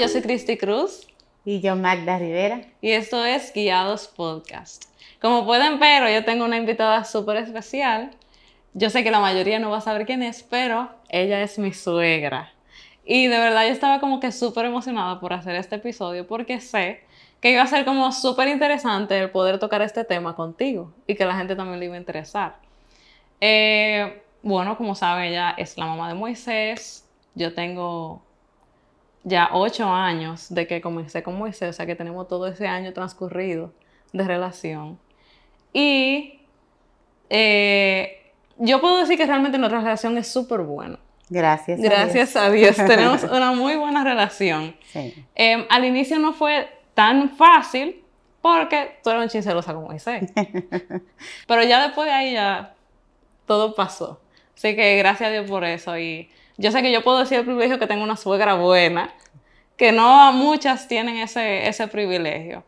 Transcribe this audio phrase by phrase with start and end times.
[0.00, 1.06] yo soy Cristi Cruz.
[1.44, 2.62] Y yo, Magda Rivera.
[2.80, 4.84] Y esto es Guiados Podcast.
[5.20, 8.10] Como pueden ver, yo tengo una invitada súper especial.
[8.72, 11.74] Yo sé que la mayoría no va a saber quién es, pero ella es mi
[11.74, 12.50] suegra.
[13.04, 17.02] Y de verdad yo estaba como que súper emocionada por hacer este episodio porque sé
[17.42, 21.26] que iba a ser como súper interesante el poder tocar este tema contigo y que
[21.26, 22.56] la gente también le iba a interesar.
[23.40, 27.06] Eh, bueno, como saben, ella es la mamá de Moisés.
[27.34, 28.22] Yo tengo
[29.24, 32.92] ya ocho años de que comencé con Moisés, o sea que tenemos todo ese año
[32.92, 33.72] transcurrido
[34.12, 34.98] de relación.
[35.72, 36.40] Y
[37.28, 40.98] eh, yo puedo decir que realmente nuestra relación es súper buena.
[41.28, 41.80] Gracias.
[41.80, 42.76] Gracias a Dios.
[42.86, 44.76] Tenemos una muy buena relación.
[44.92, 45.14] Sí.
[45.34, 48.02] Em, al inicio no fue tan fácil
[48.42, 50.32] porque tú eras un chincelosa como Moisés.
[51.46, 52.74] Pero ya después de ahí ya
[53.46, 54.20] todo pasó.
[54.56, 55.96] Así que gracias a Dios por eso.
[55.96, 56.28] Y
[56.60, 59.14] yo sé que yo puedo decir el privilegio que tengo una suegra buena,
[59.78, 62.64] que no muchas tienen ese, ese privilegio.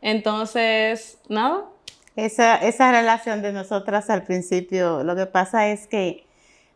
[0.00, 1.64] Entonces, nada.
[2.14, 6.24] Esa, esa relación de nosotras al principio, lo que pasa es que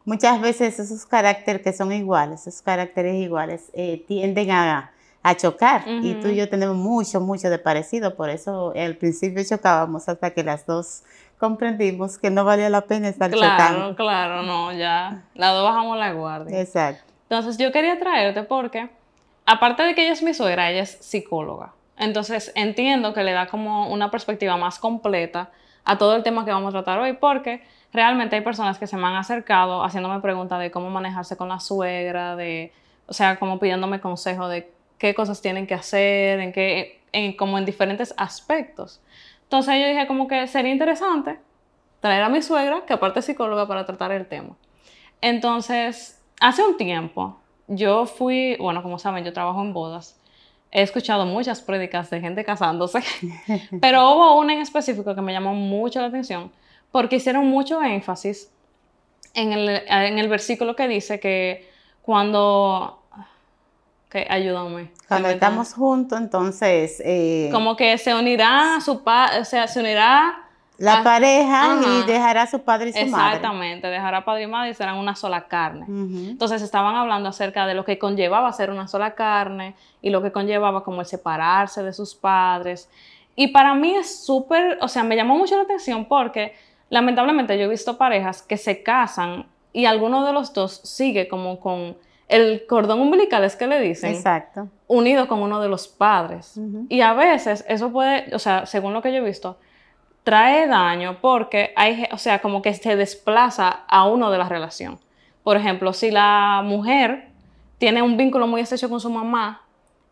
[0.05, 4.91] muchas veces esos caracteres que son iguales, esos caracteres iguales, eh, tienden a,
[5.23, 5.85] a chocar.
[5.87, 8.17] Y tú y yo tenemos mucho, mucho de parecido.
[8.17, 11.05] Por eso al principio chocábamos hasta que las dos
[11.39, 13.97] comprendimos que no valía la pena estar claro, chocando.
[13.97, 15.23] Claro, claro, no, ya.
[15.35, 16.61] Las dos bajamos la guardia.
[16.61, 17.13] Exacto.
[17.23, 18.89] Entonces yo quería traerte porque,
[19.47, 21.73] aparte de que ella es mi suegra, ella es psicóloga.
[21.97, 25.51] Entonces entiendo que le da como una perspectiva más completa
[25.85, 28.97] a todo el tema que vamos a tratar hoy, porque realmente hay personas que se
[28.97, 32.73] me han acercado haciéndome preguntas de cómo manejarse con la suegra, de,
[33.07, 37.59] o sea, como pidiéndome consejo de qué cosas tienen que hacer, en qué, en, como
[37.59, 39.01] en diferentes aspectos.
[39.49, 41.41] Entonces yo dije como que sería interesante
[42.01, 44.57] traer a mi suegra, que aparte es psicóloga, para tratar el tema.
[45.23, 50.21] Entonces, hace un tiempo, yo fui, bueno, como saben, yo trabajo en bodas.
[50.71, 53.01] He escuchado muchas prédicas de gente casándose,
[53.81, 56.53] pero hubo una en específico que me llamó mucho la atención
[56.93, 58.51] porque hicieron mucho énfasis
[59.35, 61.71] en el, en el versículo que dice que
[62.03, 62.98] cuando
[64.11, 64.91] que ayúdame.
[65.07, 67.03] Cuando estamos juntos, entonces...
[67.05, 70.45] Eh, como que se unirá su padre, o sea, se unirá...
[70.79, 73.37] La pareja y dejará a su padre y su madre.
[73.37, 75.87] Exactamente, dejará padre y madre y serán una sola carne.
[75.89, 80.31] Entonces estaban hablando acerca de lo que conllevaba ser una sola carne y lo que
[80.31, 82.89] conllevaba como el separarse de sus padres.
[83.35, 86.55] Y para mí es súper, o sea, me llamó mucho la atención porque
[86.91, 91.59] lamentablemente yo he visto parejas que se casan y alguno de los dos sigue como
[91.59, 91.97] con
[92.29, 94.15] el cordón umbilical es que le dicen.
[94.15, 94.69] Exacto.
[94.87, 96.61] Unido con uno de los padres.
[96.89, 99.59] Y a veces eso puede, o sea, según lo que yo he visto,
[100.25, 104.99] trae daño porque hay, o sea, como que se desplaza a uno de la relación.
[105.43, 107.29] Por ejemplo, si la mujer
[107.79, 109.63] tiene un vínculo muy estrecho con su mamá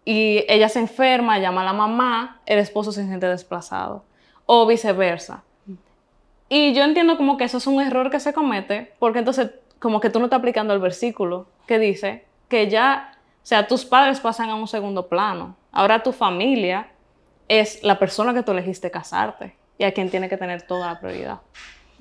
[0.04, 4.04] y ella se enferma, llama a la mamá, el esposo se siente desplazado.
[4.46, 5.42] O viceversa.
[6.48, 10.00] Y yo entiendo como que eso es un error que se comete porque entonces como
[10.00, 14.20] que tú no estás aplicando el versículo que dice que ya, o sea, tus padres
[14.20, 15.56] pasan a un segundo plano.
[15.72, 16.88] Ahora tu familia
[17.48, 21.00] es la persona que tú elegiste casarte y a quien tiene que tener toda la
[21.00, 21.40] prioridad.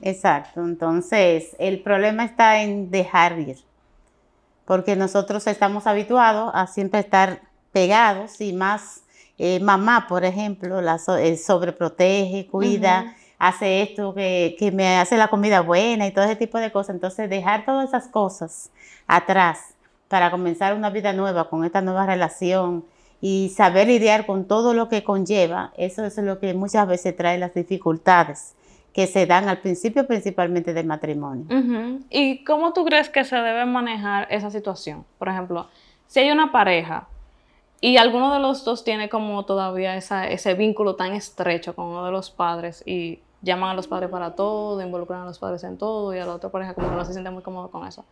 [0.02, 3.58] Exacto, entonces el problema está en dejar ir,
[4.66, 7.42] porque nosotros estamos habituados a siempre estar
[7.72, 9.04] pegados y más
[9.38, 15.28] eh, mamá, por ejemplo, la eh, sobreprotege, cuida hace esto, que, que, me hace la
[15.28, 16.96] comida buena y todo ese tipo de cosas.
[16.96, 18.72] Entonces, dejar todas esas cosas
[19.08, 19.76] atrás
[20.08, 22.86] para comenzar una vida nueva con esta nueva relación
[23.22, 27.38] y saber lidiar con todo lo que conlleva, eso es lo que muchas veces trae
[27.38, 28.56] las dificultades
[28.94, 31.46] que se dan al principio principalmente del matrimonio.
[32.10, 35.04] ¿Y cómo tú crees que se debe manejar esa situación?
[35.18, 35.68] Por ejemplo,
[36.08, 37.08] si hay una pareja
[37.86, 42.12] y alguno de los dos tiene como todavía ese vínculo tan estrecho con uno de
[42.12, 46.12] los padres y llaman a los padres para todo, involucran a los padres en todo
[46.12, 48.04] y a la otra pareja como no se siente muy cómodo con eso.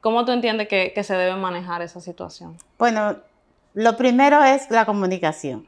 [0.00, 2.56] ¿Cómo tú entiendes que, que se debe manejar esa situación?
[2.76, 3.18] Bueno,
[3.74, 5.64] lo primero es la comunicación.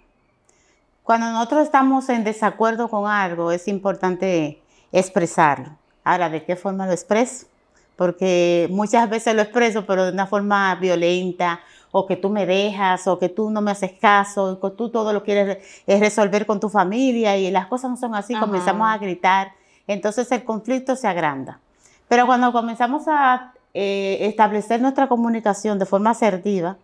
[1.04, 4.60] Cuando nosotros estamos en desacuerdo con algo, es importante
[4.90, 5.70] expresarlo.
[6.02, 7.46] Ahora, ¿de qué forma lo expreso?
[7.94, 11.60] Porque muchas veces lo expreso, pero de una forma violenta
[11.98, 14.90] o que tú me dejas, o que tú no me haces caso, o que tú
[14.90, 18.98] todo lo quieres resolver con tu familia y las cosas no son así, comenzamos a
[18.98, 19.52] gritar,
[19.86, 21.58] entonces el conflicto se agranda.
[22.06, 26.76] Pero cuando comenzamos a eh, establecer nuestra comunicación de forma asertiva,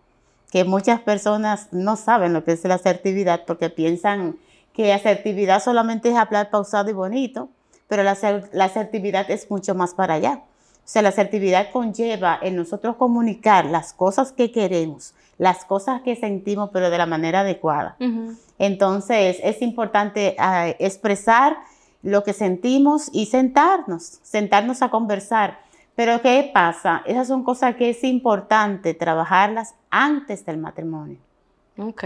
[0.51, 4.37] que muchas personas no saben lo que es la asertividad porque piensan
[4.73, 7.49] que asertividad solamente es hablar pausado y bonito,
[7.87, 8.17] pero la,
[8.51, 10.41] la asertividad es mucho más para allá.
[10.83, 16.15] O sea, la asertividad conlleva en nosotros comunicar las cosas que queremos, las cosas que
[16.17, 17.95] sentimos, pero de la manera adecuada.
[18.59, 21.57] Entonces, es importante ah, expresar
[22.01, 25.59] lo que sentimos y sentarnos, sentarnos a conversar.
[25.95, 27.01] Pero ¿qué pasa?
[27.05, 31.17] Esas son cosas que es importante trabajarlas antes del matrimonio.
[31.77, 32.03] Ok.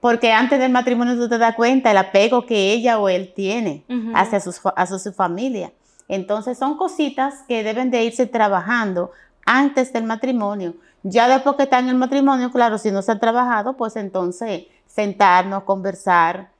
[0.00, 3.84] Porque antes del matrimonio tú te das cuenta el apego que ella o él tiene
[4.14, 5.70] hacia, sus, hacia su familia.
[6.08, 9.10] Entonces son cositas que deben de irse trabajando
[9.44, 10.74] antes del matrimonio.
[11.02, 14.64] Ya después que está en el matrimonio, claro, si no se ha trabajado, pues entonces
[14.86, 16.50] sentarnos, conversar,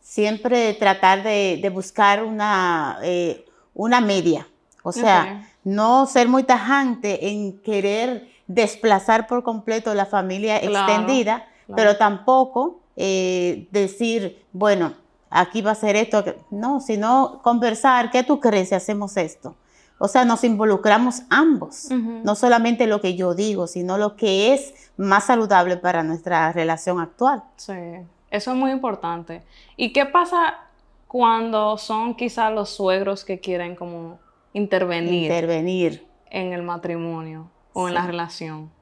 [0.00, 4.46] siempre tratar de, buscar una, eh, una media.
[4.82, 11.96] O sea, no ser muy tajante en querer desplazar por completo la familia extendida, pero
[11.96, 14.94] tampoco eh, decir, bueno,
[15.32, 16.24] aquí va a ser esto.
[16.50, 19.56] No, sino conversar, ¿qué tú crees si hacemos esto?
[19.98, 24.74] O sea, nos involucramos ambos, no solamente lo que yo digo, sino lo que es
[24.96, 27.44] más saludable para nuestra relación actual.
[27.54, 27.72] Sí,
[28.28, 29.42] eso es muy importante.
[29.76, 30.56] ¿Y qué pasa
[31.06, 34.18] cuando son quizás los suegros que quieren como
[34.52, 35.24] intervenir?
[35.24, 36.06] Intervenir.
[36.30, 38.72] En el matrimonio o en la relación.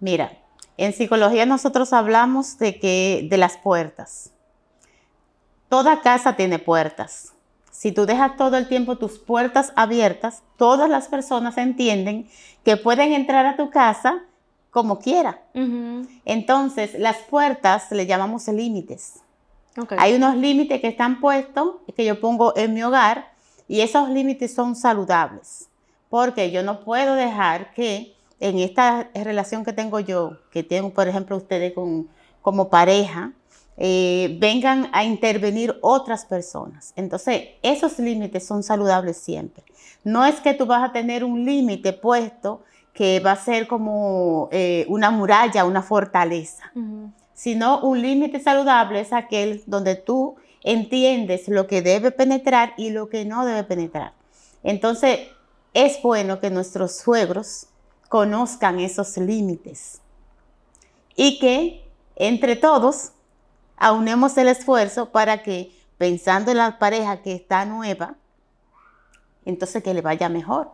[0.00, 0.32] Mira,
[0.76, 4.34] en psicología nosotros hablamos de que de las puertas.
[5.68, 7.34] Toda casa tiene puertas.
[7.70, 12.28] Si tú dejas todo el tiempo tus puertas abiertas, todas las personas entienden
[12.64, 14.22] que pueden entrar a tu casa
[14.70, 15.40] como quiera.
[16.24, 19.20] Entonces, las puertas le llamamos límites.
[19.96, 23.32] Hay unos límites que están puestos, que yo pongo en mi hogar,
[23.68, 25.68] y esos límites son saludables,
[26.08, 31.06] porque yo no puedo dejar que en esta relación que tengo yo, que tengo, por
[31.06, 32.08] ejemplo, ustedes con,
[32.40, 33.32] como pareja,
[33.80, 36.92] eh, vengan a intervenir otras personas.
[36.96, 39.62] Entonces, esos límites son saludables siempre.
[40.02, 44.48] No es que tú vas a tener un límite puesto que va a ser como
[44.50, 46.72] eh, una muralla, una fortaleza,
[47.32, 50.34] sino un límite saludable es aquel donde tú
[50.64, 54.14] entiendes lo que debe penetrar y lo que no debe penetrar.
[54.64, 55.20] Entonces,
[55.72, 57.68] es bueno que nuestros suegros
[58.08, 60.00] conozcan esos límites
[61.14, 61.84] y que
[62.16, 63.12] entre todos
[63.78, 68.14] aunemos el esfuerzo para que, pensando en la pareja que está nueva,
[69.44, 70.72] entonces que le vaya mejor.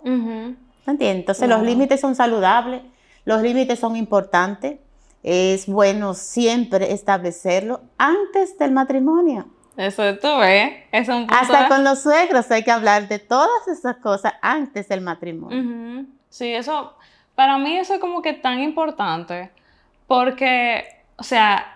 [0.86, 2.82] Entonces los límites son saludables,
[3.24, 4.78] los límites son importantes,
[5.22, 9.46] es bueno siempre establecerlo antes del matrimonio.
[9.76, 13.96] Eso tú ves, es un Hasta con los suegros hay que hablar de todas esas
[13.96, 16.06] cosas antes del matrimonio.
[16.28, 16.94] Sí, eso,
[17.34, 19.50] para mí eso es como que tan importante,
[20.06, 20.84] porque,
[21.16, 21.73] o sea,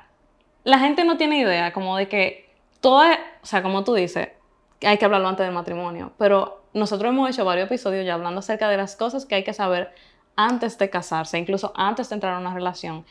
[0.65, 2.51] la gente no tiene idea como de que
[2.81, 4.29] todo, o sea, como tú dices,
[4.83, 8.69] hay que hablarlo antes del matrimonio, pero nosotros hemos hecho varios episodios ya hablando acerca
[8.69, 9.93] de las cosas que hay que saber
[10.37, 13.05] antes de casarse, incluso antes de entrar a una relación.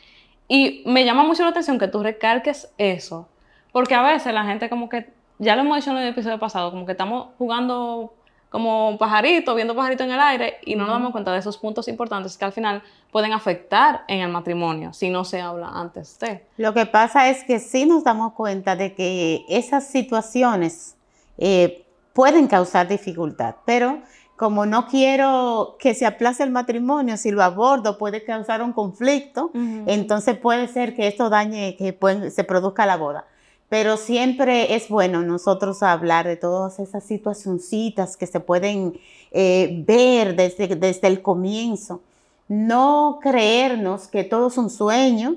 [0.48, 3.28] Y me llama mucho la atención que tú recalques eso,
[3.72, 6.70] porque a veces la gente como que, ya lo hemos dicho en el episodio pasado,
[6.70, 8.14] como que estamos jugando
[8.50, 11.88] como pajarito, viendo pajarito en el aire y no nos damos cuenta de esos puntos
[11.88, 16.46] importantes que al final pueden afectar en el matrimonio si no se habla antes de.
[16.56, 20.96] Lo que pasa es que sí nos damos cuenta de que esas situaciones
[21.36, 24.00] eh, pueden causar dificultad, pero
[24.36, 29.50] como no quiero que se aplace el matrimonio, si lo abordo puede causar un conflicto,
[29.52, 31.98] entonces puede ser que esto dañe, que
[32.30, 33.26] se produzca la boda.
[33.68, 38.98] Pero siempre es bueno nosotros hablar de todas esas situacioncitas que se pueden
[39.30, 42.00] eh, ver desde, desde el comienzo.
[42.48, 45.36] No creernos que todo es un sueño,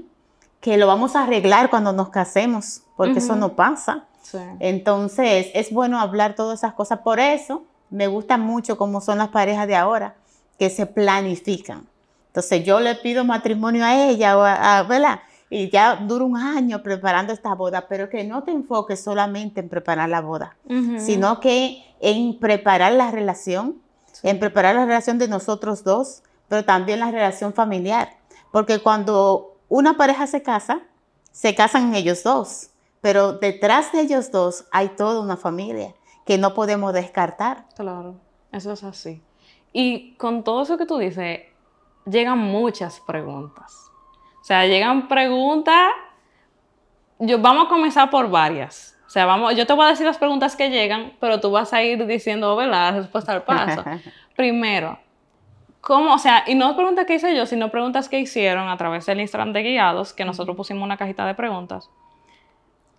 [0.61, 4.05] que lo vamos a arreglar cuando nos casemos, porque eso no pasa.
[4.59, 6.99] Entonces, es bueno hablar todas esas cosas.
[6.99, 10.15] Por eso, me gusta mucho cómo son las parejas de ahora,
[10.57, 11.85] que se planifican.
[12.27, 15.19] Entonces, yo le pido matrimonio a ella, o a, ¿verdad?
[15.53, 19.67] Y ya dura un año preparando esta boda, pero que no te enfoques solamente en
[19.67, 20.55] preparar la boda,
[20.97, 23.75] sino que en preparar la relación,
[24.23, 28.11] en preparar la relación de nosotros dos, pero también la relación familiar.
[28.53, 30.83] Porque cuando una pareja se casa,
[31.33, 32.69] se casan ellos dos,
[33.01, 35.93] pero detrás de ellos dos hay toda una familia
[36.25, 37.65] que no podemos descartar.
[37.75, 38.15] Claro,
[38.53, 39.21] eso es así.
[39.73, 41.41] Y con todo eso que tú dices,
[42.05, 43.90] llegan muchas preguntas.
[44.41, 45.91] O sea, llegan preguntas.
[47.19, 48.97] Yo, vamos a comenzar por varias.
[49.05, 51.73] O sea, vamos, yo te voy a decir las preguntas que llegan, pero tú vas
[51.73, 52.93] a ir diciendo, ¿verdad?
[52.93, 53.83] La respuesta al paso.
[54.35, 54.97] Primero,
[55.81, 56.13] ¿cómo?
[56.13, 59.19] O sea, y no preguntas que hice yo, sino preguntas que hicieron a través del
[59.19, 61.89] Instagram de Guiados, que nosotros pusimos una cajita de preguntas.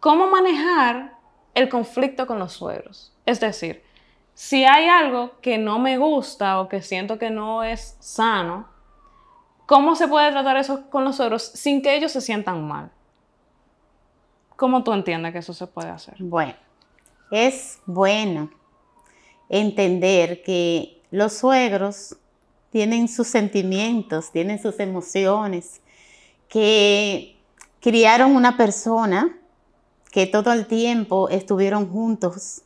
[0.01, 1.15] ¿Cómo manejar
[1.55, 3.17] el conflicto con los suegros?
[3.25, 3.83] Es decir,
[4.35, 8.69] si hay algo que no me gusta o que siento que no es sano,
[9.67, 12.91] ¿cómo se puede tratar eso con los suegros sin que ellos se sientan mal?
[14.57, 16.15] ¿Cómo tú entiendes que eso se puede hacer?
[16.19, 16.55] Bueno,
[17.31, 18.51] es bueno
[19.49, 22.17] entender que los suegros
[22.71, 25.83] tienen sus sentimientos, tienen sus emociones,
[26.49, 27.37] que
[27.81, 29.37] criaron una persona
[30.11, 32.63] que todo el tiempo estuvieron juntos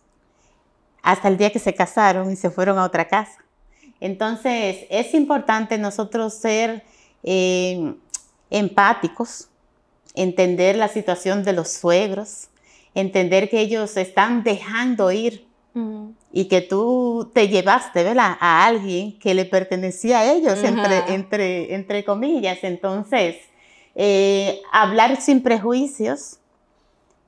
[1.02, 3.45] hasta el día que se casaron y se fueron a otra casa.
[4.00, 6.82] Entonces, es importante nosotros ser
[7.22, 7.94] eh,
[8.50, 9.48] empáticos,
[10.14, 12.48] entender la situación de los suegros,
[12.94, 15.46] entender que ellos están dejando ir
[16.32, 18.38] y que tú te llevaste, ¿verdad?
[18.40, 22.58] A alguien que le pertenecía a ellos, entre, entre, entre comillas.
[22.62, 23.36] Entonces,
[23.94, 26.38] eh, hablar sin prejuicios,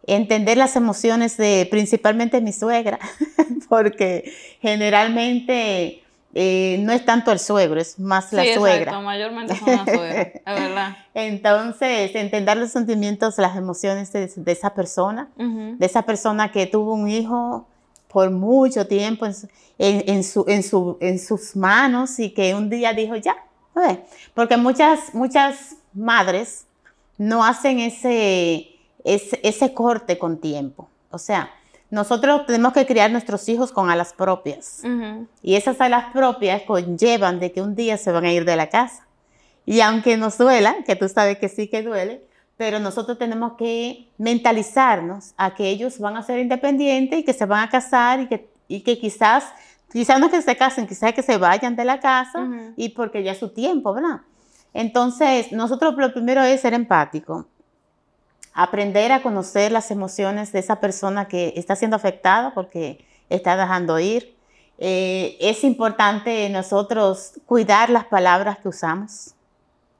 [0.06, 2.98] entender las emociones de principalmente mi suegra,
[3.68, 4.32] porque
[4.62, 6.02] generalmente
[6.35, 8.78] eh, no es tanto el suegro, es más la suegra.
[8.78, 10.97] Exacto, mayormente son las suegras, es verdad.
[11.14, 17.08] Entonces, entender los sentimientos, las emociones de, esa persona, de esa persona que tuvo un
[17.08, 17.66] hijo
[18.08, 23.16] por mucho tiempo en, su, en, su, en sus manos y que un día dijo
[23.16, 23.37] ya,
[24.35, 26.66] porque muchas, muchas madres
[27.16, 30.88] no hacen ese, ese, corte con tiempo.
[31.11, 31.50] O sea,
[31.90, 34.83] nosotros tenemos que criar nuestros hijos con alas propias.
[35.42, 38.68] Y esas alas propias conllevan de que un día se van a ir de la
[38.68, 39.07] casa.
[39.64, 42.23] Y aunque nos duela, que tú sabes que sí que duele,
[42.57, 47.47] pero nosotros tenemos que mentalizarnos a que ellos van a ser independientes y que se
[47.47, 49.45] van a casar y que, y que quizás,
[49.92, 53.33] quizás no que se casen, quizás que se vayan de la casa y porque ya
[53.33, 54.21] es su tiempo, ¿verdad?
[54.75, 57.47] Entonces, nosotros lo primero es ser empático
[58.58, 64.00] aprender a conocer las emociones de esa persona que está siendo afectada porque está dejando
[64.00, 64.36] ir.
[64.78, 69.34] Eh, es importante nosotros cuidar las palabras que usamos.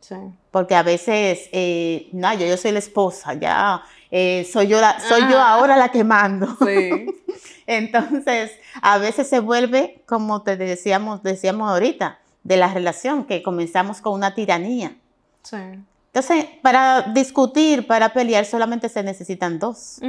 [0.01, 0.17] Sí.
[0.51, 5.39] Porque a veces, eh, no, yo, soy la esposa, ya eh, soy, yo soy yo
[5.39, 6.49] ahora la que mando.
[6.67, 7.07] Sí.
[7.69, 8.51] Entonces,
[8.83, 14.15] a veces se vuelve, como te decíamos, decíamos ahorita, de la relación, que comenzamos con
[14.15, 14.97] una tiranía.
[15.43, 15.59] Sí.
[16.19, 20.01] Entonces, para discutir, para pelear, solamente se necesitan dos.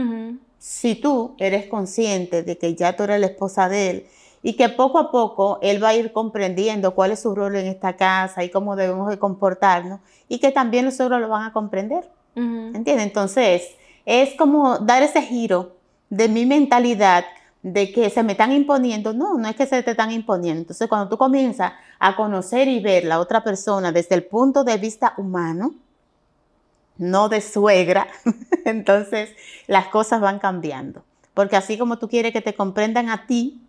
[0.58, 4.06] Si tú eres consciente de que ya tú eres la esposa de él
[4.42, 7.68] y que poco a poco él va a ir comprendiendo cuál es su rol en
[7.68, 11.54] esta casa y cómo debemos de comportarnos y que también los otros lo van a
[11.54, 12.10] comprender.
[12.36, 13.06] ¿Entiendes?
[13.06, 13.68] Entonces,
[14.04, 15.76] es como dar ese giro
[16.10, 17.24] de mi mentalidad
[17.62, 19.14] de que se me están imponiendo.
[19.14, 20.62] No, no es que se te están imponiendo.
[20.62, 24.78] Entonces, cuando tú comienzas a conocer y ver la otra persona desde el punto de
[24.78, 25.76] vista humano,
[27.00, 28.08] no de suegra,
[28.66, 29.32] entonces
[29.66, 31.04] las cosas van cambiando.
[31.34, 33.62] Porque así como tú quieres que te comprendan a ti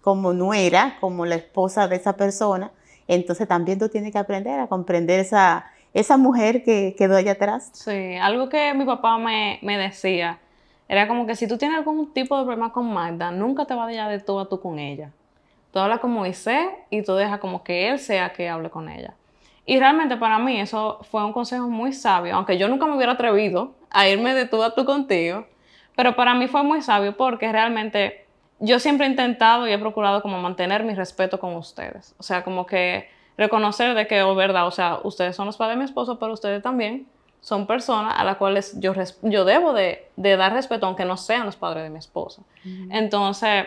[0.00, 2.70] como nuera, como la esposa de esa persona,
[3.08, 7.70] entonces también tú tienes que aprender a comprender esa, esa mujer que quedó allá atrás.
[7.72, 10.38] Sí, algo que mi papá me, decía
[10.88, 14.08] era como que si tú tienes algún tipo de problema con Magda, nunca te vayas
[14.08, 15.10] de tú a tú con ella.
[15.70, 19.14] Tú hablas como Moisés y tú dejas como que él sea que hable con ella.
[19.68, 23.12] Y realmente para mí eso fue un consejo muy sabio, aunque yo nunca me hubiera
[23.12, 25.46] atrevido a irme de tú a tú contigo,
[25.94, 28.24] pero para mí fue muy sabio porque realmente
[28.60, 32.14] yo siempre he intentado y he procurado como mantener mi respeto con ustedes.
[32.16, 35.58] O sea, como que reconocer de que, o oh, verdad, o sea, ustedes son los
[35.58, 37.06] padres de mi esposo, pero ustedes también
[37.42, 41.56] son personas a las cuales yo, yo debo de, dar respeto, aunque no sean los
[41.56, 42.42] padres de mi esposo.
[42.90, 43.66] Entonces,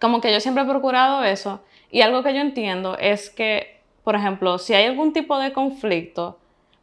[0.00, 1.60] como que yo siempre he procurado eso.
[1.90, 6.38] Y algo que yo entiendo es que por ejemplo, si hay algún tipo de conflicto,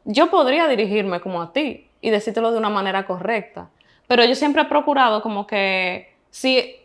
[0.05, 3.69] yo podría dirigirme como a ti y decírtelo de una manera correcta.
[4.07, 6.75] Pero yo siempre he procurado como que si,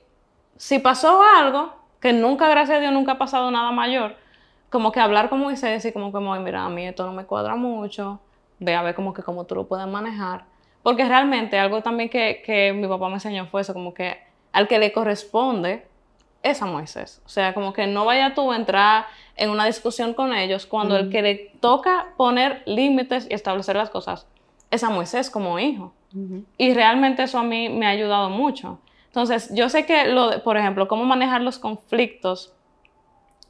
[0.57, 4.17] si pasó algo, que nunca, gracias a Dios, nunca ha pasado nada mayor,
[4.69, 7.55] como que hablar como Moisés y como que, mira, a mí esto no me cuadra
[7.55, 8.21] mucho,
[8.59, 10.45] ve a ver como que cómo tú lo puedes manejar.
[10.83, 14.19] Porque realmente algo también que, que mi papá me enseñó fue eso, como que
[14.53, 15.87] al que le corresponde
[16.45, 17.21] es a Moisés.
[17.27, 20.97] O sea, como que no vaya tú a entrar en una discusión con ellos cuando
[20.97, 24.29] el que le toca poner límites y establecer las cosas
[24.71, 25.93] es a Moisés como hijo.
[26.59, 28.79] Y realmente eso a mí me ha ayudado mucho.
[29.07, 32.53] Entonces, yo sé que, lo por ejemplo, cómo manejar los conflictos,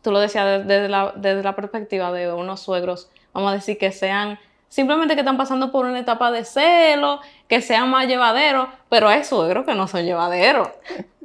[0.01, 3.93] tú lo decías desde, la, desde la perspectiva de unos suegros, vamos a decir que
[3.93, 9.09] sean simplemente que están pasando por una etapa de celo, que sean más llevaderos, pero
[9.09, 10.69] hay suegros que no son llevaderos.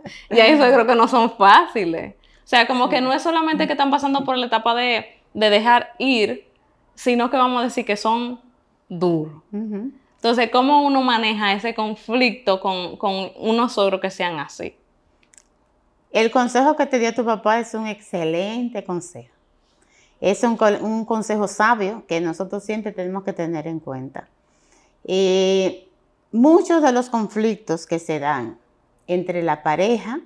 [0.29, 2.15] y hay suegros que no son fáciles.
[2.43, 5.93] O sea, como que no es solamente que están pasando por la etapa de, dejar
[5.99, 6.47] ir,
[6.95, 8.39] sino que vamos a decir que son
[8.87, 9.43] duros.
[9.51, 14.75] Entonces, ¿cómo uno maneja ese conflicto con, con unos suegros que sean así?
[16.11, 19.33] El consejo que te dio tu papá es un excelente consejo.
[20.19, 24.27] Es un, un consejo sabio que nosotros siempre tenemos que tener en cuenta.
[25.05, 25.87] Eh,
[26.31, 28.58] muchos de los conflictos que se dan
[29.09, 30.21] entre la pareja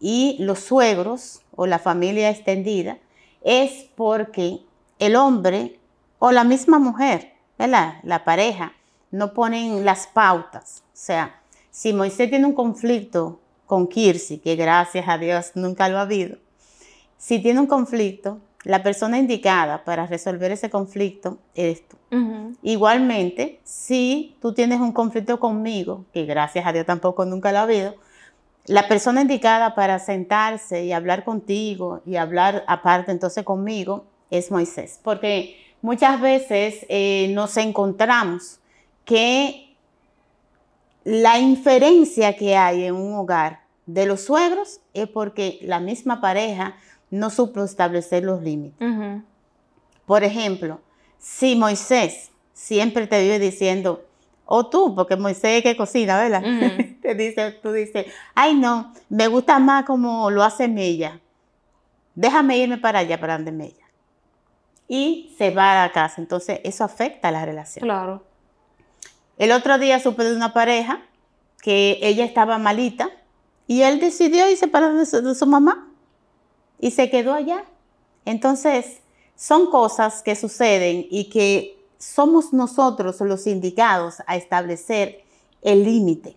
[0.00, 2.98] y los suegros o la familia extendida
[3.42, 4.60] es porque
[4.98, 5.78] el hombre
[6.18, 7.94] o la misma mujer, ¿verdad?
[8.02, 8.72] la pareja,
[9.10, 10.82] no ponen las pautas.
[10.86, 15.98] O sea, si Moisés tiene un conflicto con Kirsi, que gracias a Dios nunca lo
[15.98, 16.38] ha habido,
[17.18, 21.96] si tiene un conflicto, la persona indicada para resolver ese conflicto eres tú.
[22.62, 27.62] Igualmente, si tú tienes un conflicto conmigo, que gracias a Dios tampoco nunca lo ha
[27.62, 27.94] habido,
[28.66, 35.00] la persona indicada para sentarse y hablar contigo y hablar aparte entonces conmigo es Moisés.
[35.02, 38.60] Porque muchas veces eh, nos encontramos
[39.04, 39.74] que
[41.04, 46.76] la inferencia que hay en un hogar de los suegros es porque la misma pareja
[47.10, 48.88] no supo establecer los límites.
[50.06, 50.80] Por ejemplo,
[51.18, 54.04] si Moisés siempre te vive diciendo,
[54.46, 56.42] o tú, porque Moisés es que cocina, ¿verdad?
[57.18, 61.20] dice, tú dices, ay no, me gusta más como lo hace Mella.
[62.14, 63.86] Déjame irme para allá, para donde Mella.
[64.88, 66.20] Y se va a la casa.
[66.20, 67.82] Entonces, eso afecta a la relación.
[67.82, 68.22] Claro.
[69.38, 71.00] El otro día supe de una pareja
[71.62, 73.08] que ella estaba malita
[73.66, 75.88] y él decidió irse para su, de su mamá
[76.78, 77.64] y se quedó allá.
[78.24, 79.00] Entonces,
[79.36, 85.24] son cosas que suceden y que somos nosotros los indicados a establecer
[85.62, 86.36] el límite.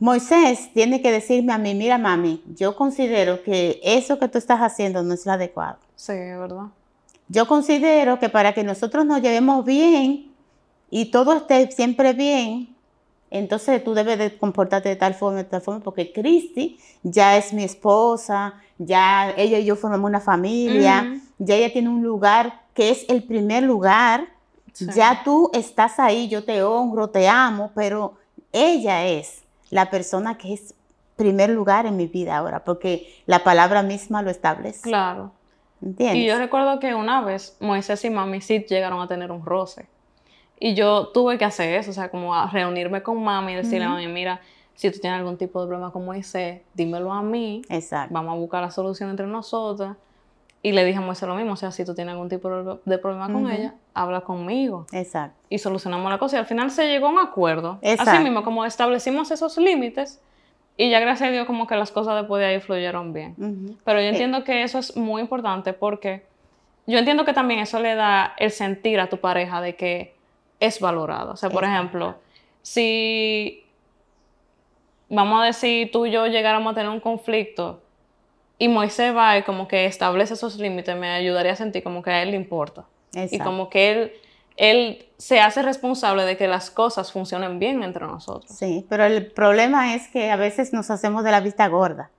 [0.00, 4.60] Moisés tiene que decirme a mí, mira mami, yo considero que eso que tú estás
[4.60, 5.78] haciendo no es lo adecuado.
[5.96, 6.66] Sí, es verdad.
[7.28, 10.32] Yo considero que para que nosotros nos llevemos bien
[10.90, 12.74] y todo esté siempre bien,
[13.30, 17.52] entonces tú debes de comportarte de tal forma, de tal forma, porque Cristi ya es
[17.52, 22.90] mi esposa, ya ella y yo formamos una familia, ya ella tiene un lugar que
[22.90, 24.28] es el primer lugar,
[24.72, 24.86] Sí.
[24.94, 28.14] ya tú estás ahí, yo te honro, te amo, pero
[28.52, 30.74] ella es la persona que es
[31.16, 34.82] primer lugar en mi vida ahora, porque la palabra misma lo establece.
[34.82, 35.32] Claro.
[35.82, 36.22] ¿Entiendes?
[36.22, 39.88] Y yo recuerdo que una vez Moisés y mami sí llegaron a tener un roce.
[40.60, 43.84] Y yo tuve que hacer eso, o sea, como a reunirme con mami y decirle
[43.84, 43.94] a Ujú.
[43.96, 44.40] mami, mira,
[44.74, 48.14] si tú tienes algún tipo de problema con Moisés, dímelo a mí, Exacto.
[48.14, 49.96] vamos a buscar la solución entre nosotras.
[50.60, 52.98] Y le dije a Moisés lo mismo, o sea, si tú tienes algún tipo de
[52.98, 54.86] problema con ella, habla conmigo.
[54.92, 55.36] Exacto.
[55.48, 57.78] Y solucionamos la cosa y al final se llegó a un acuerdo.
[57.82, 58.20] Así Exacto.
[58.22, 60.20] mismo, como establecimos esos límites
[60.76, 63.78] y ya gracias a Dios como que las cosas después de ahí fluyeron bien.
[63.84, 66.26] Pero yo Eh, entiendo que eso es muy importante porque
[66.88, 70.14] yo entiendo que también eso le da el sentir a tu pareja de que
[70.58, 71.32] es valorado.
[71.32, 71.78] O sea, por Exacto.
[71.86, 72.14] ejemplo,
[72.62, 73.62] si
[75.08, 77.80] vamos a decir tú y yo llegáramos a tener un conflicto
[78.58, 82.10] y Moisés va y como que establece esos límites, me ayudaría a sentir como que
[82.10, 82.84] a él le importa.
[83.12, 83.44] Y Exacto.
[83.44, 84.12] como que él,
[84.56, 88.50] él se hace responsable de que las cosas funcionen bien entre nosotros.
[88.50, 92.10] Sí, pero el problema es que a veces nos hacemos de la vista gorda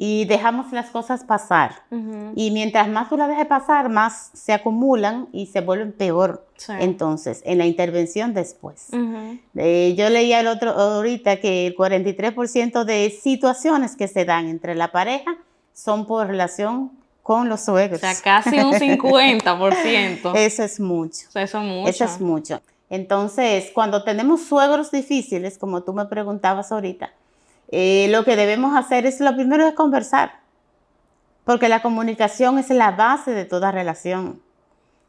[0.00, 1.82] y dejamos las cosas pasar.
[1.90, 2.32] Ujú.
[2.36, 6.46] Y mientras más tú las dejes pasar, más se acumulan y se vuelven peor.
[6.56, 6.72] Sí.
[6.78, 8.86] Entonces, en la intervención después.
[8.92, 9.38] Ujú.
[9.56, 14.76] Eh, yo leía el otro ahorita que el 43% de situaciones que se dan entre
[14.76, 15.36] la pareja
[15.78, 16.90] son por relación
[17.22, 18.00] con los O suegros.
[18.00, 20.32] sea, casi un 50%.
[20.34, 21.26] Eso es mucho.
[21.28, 21.88] O sea, eso es mucho.
[21.90, 22.60] Eso es mucho.
[22.90, 27.12] Entonces, cuando tenemos suegros difíciles, como tú me preguntabas ahorita,
[27.70, 30.40] eh, lo que debemos hacer es, lo primero es conversar,
[31.44, 34.40] porque la comunicación es la base de toda relación.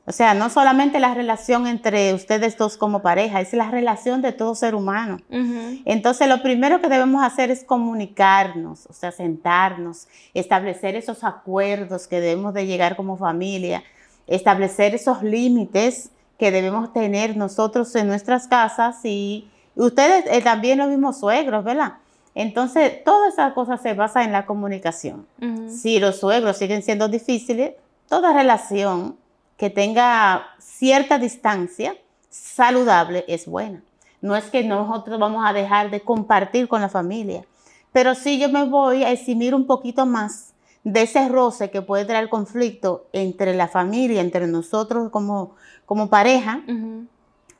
[0.09, 4.31] O sea, no solamente la relación entre ustedes dos como pareja, es la relación de
[4.31, 5.19] todo ser humano.
[5.29, 5.81] Ujú.
[5.85, 12.21] Entonces, lo primero que debemos hacer es comunicarnos, o sea, sentarnos, establecer esos acuerdos que
[12.21, 13.83] debemos de llegar como familia,
[14.25, 20.87] establecer esos límites que debemos tener nosotros en nuestras casas y ustedes eh, también los
[20.87, 21.97] mismos suegros, ¿verdad?
[22.33, 25.27] Entonces, todas esas cosas se basan en la comunicación.
[25.69, 27.73] Si los suegros siguen siendo difíciles,
[28.07, 29.15] toda relación
[29.59, 31.95] que tenga cierta distancia
[32.29, 33.83] saludable es buena.
[34.21, 37.43] No es que nosotros vamos a dejar de compartir con la familia,
[37.91, 40.53] pero sí yo me voy a eximir un poquito más
[40.85, 46.61] de ese roce que puede traer conflicto entre la familia, entre nosotros como, como pareja,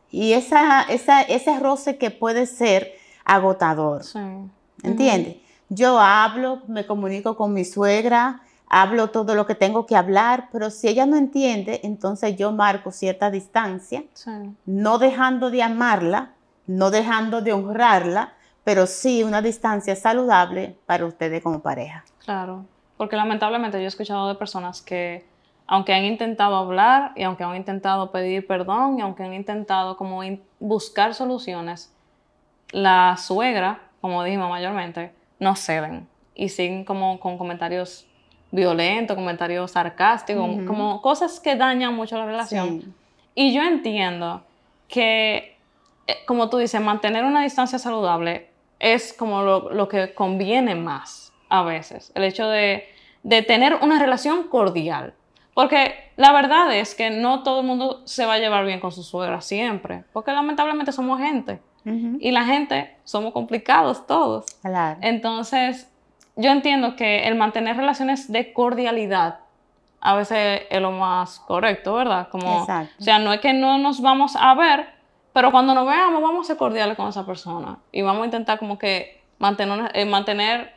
[0.10, 2.94] y esa, esa, ese roce que puede ser
[3.26, 4.06] agotador.
[4.06, 4.20] Sí.
[4.84, 5.36] ¿Entiendes?
[5.68, 10.70] Yo hablo, me comunico con mi suegra, hablo todo lo que tengo que hablar, pero
[10.70, 14.32] si ella no entiende, entonces yo marco cierta distancia, Sí.
[14.66, 16.34] no dejando de amarla,
[16.68, 22.06] no dejando de honrarla, pero sí una distancia saludable para ustedes como pareja.
[22.24, 22.66] Claro.
[22.98, 25.26] Porque lamentablemente yo he escuchado de personas que
[25.66, 30.22] aunque han intentado hablar y aunque han intentado pedir perdón y aunque han intentado como
[30.60, 31.94] buscar soluciones,
[32.72, 38.06] la suegra, como dijimos mayormente, no ceden y siguen como con comentarios
[38.52, 42.94] violentos, comentarios sarcásticos, como cosas que dañan mucho la relación.
[43.36, 44.44] Y yo entiendo
[44.88, 45.58] que,
[46.08, 51.64] eh, como tú dices, mantener una distancia saludable es como lo, que conviene más a
[51.64, 52.12] veces.
[52.16, 52.86] El hecho de,
[53.24, 55.14] de tener una relación cordial.
[55.54, 58.92] Porque la verdad es que no todo el mundo se va a llevar bien con
[58.92, 61.60] su suegra siempre, porque lamentablemente somos gente.
[62.20, 64.46] Y la gente somos complicados todos.
[65.02, 65.89] Entonces,
[66.40, 69.40] yo entiendo que el mantener relaciones de cordialidad
[70.00, 72.30] a veces es lo más correcto, ¿verdad?
[72.30, 72.64] Como,
[72.98, 74.88] O sea, no es que no nos vamos a ver,
[75.34, 78.58] pero cuando nos veamos vamos a ser cordiales con esa persona y vamos a intentar
[78.58, 80.74] como que mantener, eh, mantener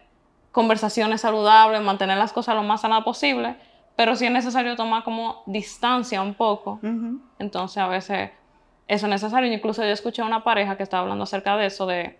[0.51, 3.55] conversaciones saludables, mantener las cosas lo más sana posible,
[3.94, 6.81] pero si es necesario tomar como distancia un poco,
[7.38, 8.31] entonces a veces
[8.88, 9.53] eso es necesario.
[9.53, 12.18] Incluso yo escuché a una pareja que estaba hablando acerca de eso, de,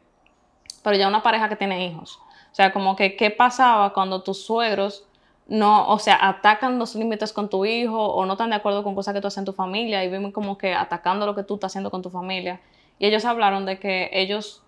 [0.85, 2.21] pero ya una pareja que tiene hijos.
[2.53, 5.07] O sea, como que qué pasaba cuando tus suegros
[5.49, 8.95] no, o sea, atacan los límites con tu hijo o no están de acuerdo con
[8.95, 11.55] cosas que tú haces en tu familia y viven como que atacando lo que tú
[11.55, 12.61] estás haciendo con tu familia.
[12.99, 14.62] Y ellos hablaron de que ellos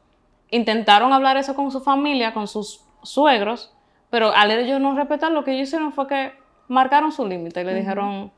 [0.50, 3.72] intentaron hablar eso con su familia, con sus suegros,
[4.10, 6.32] pero al ellos no respetar, lo que ellos hicieron fue que
[6.68, 8.32] marcaron su límite y le dijeron,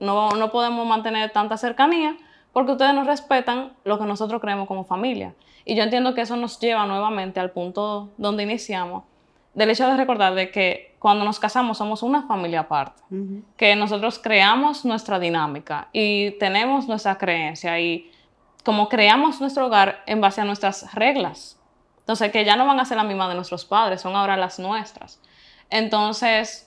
[0.00, 2.16] no, no podemos mantener tanta cercanía
[2.56, 5.34] porque ustedes no respetan lo que nosotros creemos como familia.
[5.66, 9.04] Y yo entiendo que eso nos lleva nuevamente al punto donde iniciamos,
[9.52, 13.02] del hecho de recordar de que cuando nos casamos somos una familia aparte,
[13.58, 18.10] que nosotros creamos nuestra dinámica y tenemos nuestra creencia y
[18.64, 21.60] como creamos nuestro hogar en base a nuestras reglas.
[21.98, 24.58] Entonces, que ya no van a ser las mismas de nuestros padres, son ahora las
[24.58, 25.20] nuestras.
[25.68, 26.65] Entonces,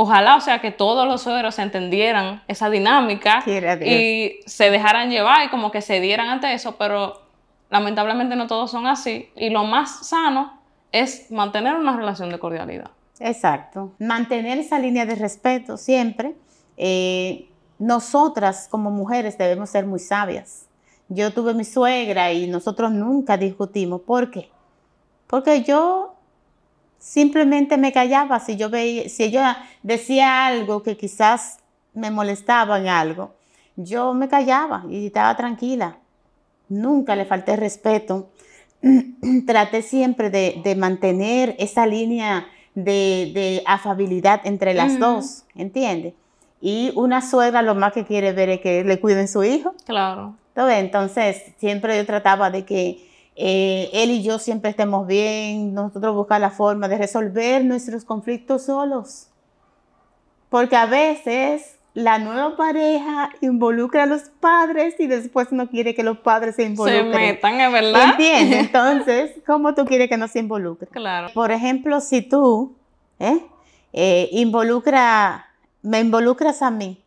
[0.00, 5.48] ojalá, o sea, que todos los suegros entendieran esa dinámica y se dejaran llevar y
[5.48, 7.20] como que se dieran ante eso, pero
[7.68, 9.28] lamentablemente no todos son así.
[9.34, 10.52] Y lo más sano
[10.92, 12.92] es mantener una relación de cordialidad.
[13.18, 13.90] Exacto.
[13.98, 16.36] Mantener esa línea de respeto siempre.
[16.76, 17.48] Eh,
[17.80, 20.68] nosotras como mujeres debemos ser muy sabias.
[21.08, 24.02] Yo tuve mi suegra y nosotros nunca discutimos.
[24.02, 24.48] ¿Por qué?
[25.26, 26.17] Porque yo
[26.98, 31.58] simplemente me callaba si yo veía, si ella decía algo que quizás
[31.94, 33.34] me molestaba en algo,
[33.76, 35.98] yo me callaba y estaba tranquila.
[36.68, 38.30] Nunca le falté respeto.
[39.46, 46.14] Traté siempre de, mantener esa línea de, afabilidad entre las dos, ¿entiendes?
[46.60, 49.74] Y una suegra lo más que quiere ver es que le cuiden su hijo.
[49.86, 50.34] Claro.
[50.56, 53.07] Entonces, siempre yo trataba de que
[53.40, 58.64] eh, él y yo siempre estemos bien, nosotros buscar la forma de resolver nuestros conflictos
[58.64, 59.28] solos.
[60.48, 66.02] Porque a veces la nueva pareja involucra a los padres y después no quiere que
[66.02, 67.12] los padres se involucren.
[67.12, 68.10] Se metan, ¿es verdad?
[68.10, 68.58] ¿Entiendes?
[68.66, 70.88] Entonces, ¿cómo tú quieres que no se involucre?
[70.88, 71.28] Claro.
[71.32, 72.74] Por ejemplo, si tú
[73.20, 73.40] ¿eh?
[73.92, 75.46] Eh, involucra,
[75.82, 77.00] me involucras a mí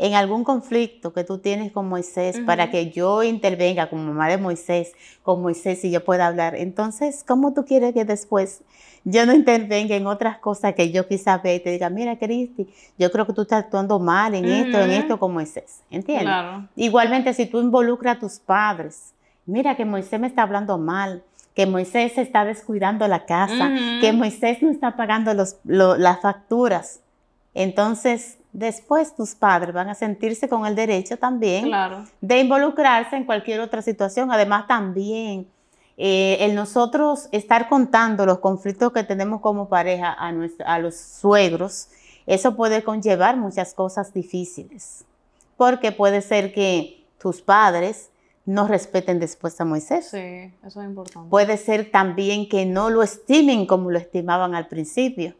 [0.00, 4.38] en algún conflicto que tú tienes con Moisés para que yo intervenga como mamá de
[4.38, 6.54] Moisés, con Moisés y yo pueda hablar.
[6.54, 8.62] Entonces, ¿cómo tú quieres que después
[9.04, 12.66] yo no intervenga en otras cosas que yo quizás ve y te diga, mira, Cristi,
[12.98, 15.82] yo creo que tú estás actuando mal en esto, en esto con Moisés?
[15.90, 16.34] ¿Entiendes?
[16.76, 19.12] Igualmente, si tú involucras a tus padres,
[19.44, 21.22] mira que Moisés me está hablando mal,
[21.54, 27.00] que Moisés está descuidando la casa, que Moisés no está pagando los, las facturas.
[27.52, 31.70] Entonces, después tus padres van a sentirse con el derecho también
[32.20, 34.32] de involucrarse en cualquier otra situación.
[34.32, 35.46] Además, también
[35.96, 40.32] eh, el nosotros estar contando los conflictos que tenemos como pareja a,
[40.64, 41.88] a los suegros,
[42.26, 45.04] eso puede conllevar muchas cosas difíciles.
[45.56, 48.10] Porque puede ser que tus padres
[48.46, 50.08] no respeten después a Moisés.
[50.10, 51.28] Sí, eso es importante.
[51.28, 55.34] Puede ser también que no lo estimen como lo estimaban al principio.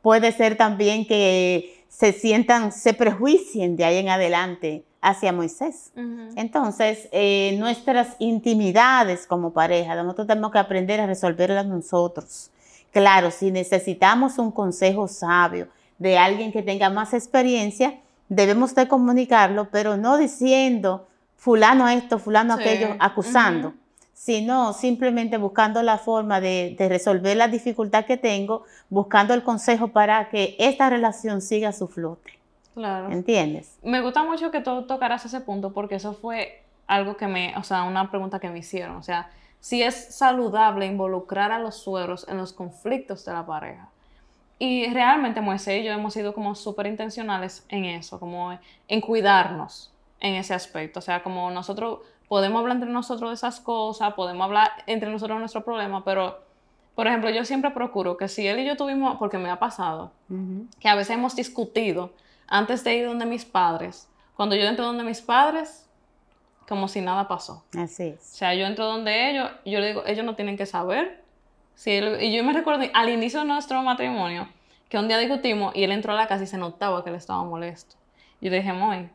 [0.00, 5.92] Puede ser también que se sientan, se prejuicien de ahí en adelante hacia Moisés.
[6.34, 12.50] Entonces, eh, nuestras intimidades como pareja, nosotros tenemos que aprender a resolverlas nosotros.
[12.92, 15.68] Claro, si necesitamos un consejo sabio
[15.98, 22.54] de alguien que tenga más experiencia, debemos de comunicarlo, pero no diciendo fulano esto, fulano
[22.54, 23.74] aquello, acusando
[24.16, 30.30] sino simplemente buscando la forma de, resolver la dificultad que tengo, buscando el consejo para
[30.30, 32.38] que esta relación siga su flote.
[32.74, 33.10] Claro.
[33.12, 33.78] ¿Entiendes?
[33.82, 37.62] Me gusta mucho que tú tocaras ese punto porque eso fue algo que me, o
[37.62, 38.96] sea, una pregunta que me hicieron.
[38.96, 43.90] O sea, si es saludable involucrar a los suegros en los conflictos de la pareja.
[44.58, 49.92] Y realmente Moisés y yo hemos sido como súper intencionales en eso, como en cuidarnos
[50.20, 51.00] en ese aspecto.
[51.00, 55.36] O sea, como nosotros podemos hablar entre nosotros de esas cosas, podemos hablar entre nosotros
[55.36, 56.40] de nuestro problema, pero,
[56.94, 60.12] por ejemplo, yo siempre procuro que si él y yo tuvimos, porque me ha pasado,
[60.80, 62.12] que a veces hemos discutido
[62.46, 65.86] antes de ir donde mis padres, cuando yo entro donde mis padres,
[66.68, 67.64] como si nada pasó.
[67.78, 68.32] Así es.
[68.32, 71.22] O sea, yo entro donde ellos, yo le digo, ellos no tienen que saber.
[71.74, 74.48] Si y yo me recuerdo al inicio de nuestro matrimonio,
[74.88, 77.16] que un día discutimos y él entró a la casa y se notaba que él
[77.16, 77.96] estaba molesto.
[78.40, 79.08] Yo le dije, Moy,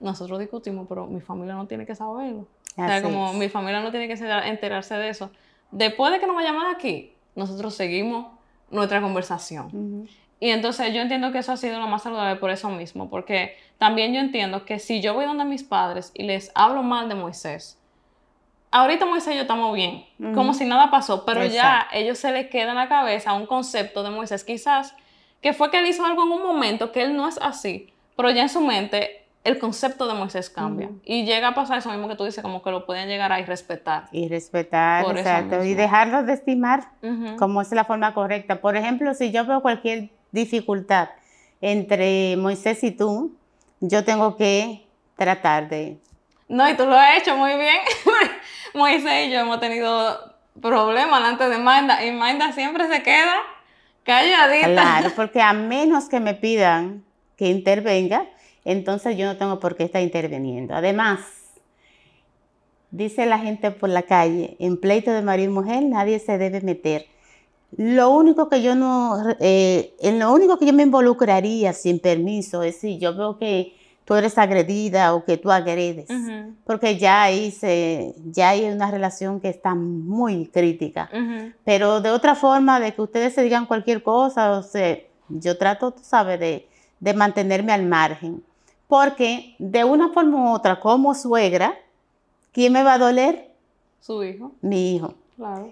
[0.00, 2.46] nosotros discutimos, pero mi familia no tiene que saberlo.
[2.72, 4.14] o sea, como mi familia no tiene que
[4.46, 5.30] enterarse de eso.
[5.70, 8.26] Después de que nos vayamos de aquí, nosotros seguimos
[8.70, 10.08] nuestra conversación.
[10.40, 13.56] Y entonces yo entiendo que eso ha sido lo más saludable por eso mismo, porque
[13.78, 17.16] también yo entiendo que si yo voy donde mis padres y les hablo mal de
[17.16, 17.78] Moisés,
[18.70, 22.48] ahorita Moisés y yo estamos bien, como si nada pasó, pero ya ellos se les
[22.48, 24.94] queda en la cabeza un concepto de Moisés quizás,
[25.40, 28.30] que fue que él hizo algo en un momento que él no es así, pero
[28.30, 30.90] ya en su mente el concepto de Moisés cambia.
[31.04, 33.40] Y llega a pasar eso mismo que tú dices, como que lo pueden llegar a
[33.40, 34.08] irrespetar.
[34.12, 35.64] Y respetar, exacto.
[35.64, 36.90] Y dejarlos de estimar
[37.38, 38.60] como es la forma correcta.
[38.60, 41.08] Por ejemplo, si yo veo cualquier dificultad
[41.60, 43.34] entre Moisés y tú,
[43.80, 45.98] yo tengo que tratar de...
[46.48, 47.76] No, y tú lo has hecho muy bien.
[48.74, 53.36] Moisés y yo hemos tenido problemas antes de Manda y Manda siempre se queda
[54.08, 54.68] calladita.
[54.68, 57.04] Claro, porque a menos que me pidan
[57.36, 58.26] que intervenga,
[58.72, 60.74] entonces yo no tengo por qué estar interviniendo.
[60.74, 61.20] Además,
[62.90, 66.60] dice la gente por la calle, en pleito de marido y mujer nadie se debe
[66.60, 67.06] meter.
[67.76, 72.62] Lo único que yo no, eh, en lo único que yo me involucraría sin permiso
[72.62, 73.74] es si yo veo que
[74.06, 76.08] tú eres agredida o que tú agredes,
[76.64, 81.10] porque ya ahí se, ya hay una relación que está muy crítica.
[81.64, 85.90] Pero de otra forma, de que ustedes se digan cualquier cosa, o sea, yo trato,
[85.90, 86.66] tú sabes, de,
[87.00, 88.42] de mantenerme al margen,
[88.88, 91.78] porque de una forma u otra, como suegra,
[92.52, 93.54] ¿quién me va a doler?
[94.00, 94.52] Su hijo.
[94.60, 95.14] Mi hijo.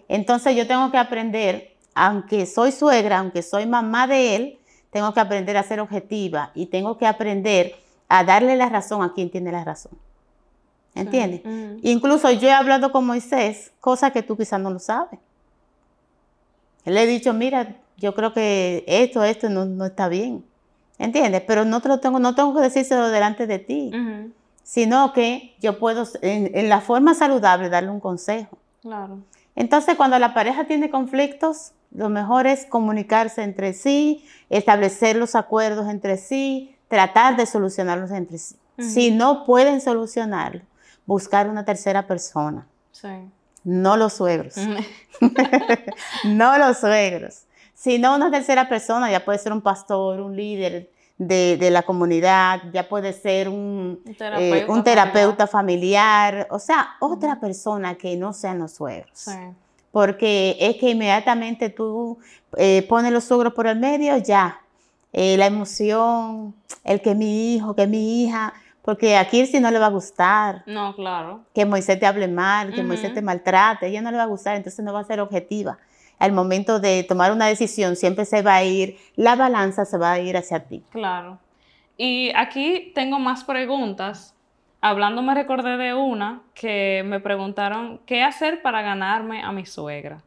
[0.07, 4.59] Entonces yo tengo que aprender aunque soy suegra, aunque soy mamá de él,
[4.91, 7.75] tengo que aprender a ser objetiva y tengo que aprender
[8.07, 9.93] a darle la razón a quien tiene la razón.
[10.95, 11.41] ¿Entiendes?
[11.83, 15.19] Incluso yo he hablado con Moisés, cosa que tú quizás no lo sabes.
[16.85, 20.45] Le he dicho, mira, yo creo que esto, esto no, está bien.
[20.99, 21.43] ¿Entiendes?
[21.47, 23.93] Pero no, te lo tengo, no tengo que decírselo delante de ti,
[24.63, 28.59] sino que yo puedo, en, en, la forma saludable, darle un consejo.
[28.83, 29.19] Claro.
[29.55, 35.89] Entonces, cuando la pareja tiene conflictos, lo mejor es comunicarse entre sí, establecer los acuerdos
[35.89, 38.57] entre sí, tratar de solucionarlos entre sí.
[38.79, 40.61] Si no pueden solucionarlo,
[41.07, 42.67] buscar una tercera persona.
[42.93, 43.09] Sí.
[43.65, 44.55] No los suegros.
[46.25, 47.46] no los suegros.
[47.77, 52.89] Sino una tercera persona, ya puede ser un pastor, un líder de, la comunidad, ya
[52.89, 54.03] puede ser un,
[54.81, 56.49] terapeuta, eh, familiar.
[56.51, 59.11] o sea, otra persona que no sean los suegros.
[59.13, 59.33] Sí
[59.97, 62.19] porque es que inmediatamente tú
[62.59, 64.61] eh, pones los suegros por el medio, ya,
[65.11, 69.79] eh, la emoción, el que mi hijo, que mi hija, porque a Kirsi no le
[69.79, 70.65] va a gustar.
[70.67, 71.41] No, claro.
[71.55, 74.57] Que Moisés te hable mal, que Moisés te maltrate, ella no le va a gustar,
[74.57, 75.79] entonces no va a ser objetiva.
[76.19, 80.13] Al momento de tomar una decisión siempre se va a ir, la balanza se va
[80.13, 80.83] a ir hacia ti.
[80.91, 81.39] Claro.
[81.97, 84.37] Y aquí tengo más preguntas
[84.81, 90.23] hablando me recordé de una que me preguntaron qué hacer para ganarme a mi suegra.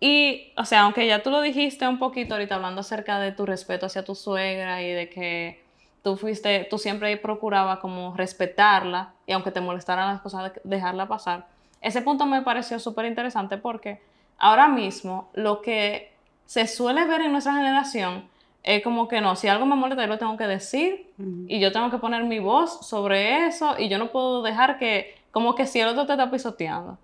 [0.00, 3.46] Y, o sea, aunque ya tú lo dijiste un poquito ahorita hablando acerca de tu
[3.46, 5.64] respeto hacia tu suegra y de que
[6.02, 11.46] tú fuiste, tú siempre procuraba como respetarla y aunque te molestaran las cosas, dejarla pasar.
[11.80, 14.00] Ese punto me pareció súper interesante porque
[14.38, 16.12] ahora mismo lo que
[16.46, 18.28] se suele ver en nuestra generación
[18.62, 21.10] es como que no, si algo me molesta yo lo tengo que decir
[21.46, 25.14] y yo tengo que poner mi voz sobre eso y yo no puedo dejar que,
[25.30, 26.98] como que si el otro te está pisoteando.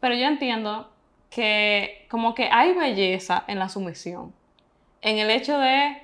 [0.00, 0.88] Pero yo entiendo
[1.30, 4.32] que como que hay belleza en la sumisión,
[5.00, 6.02] en el hecho de,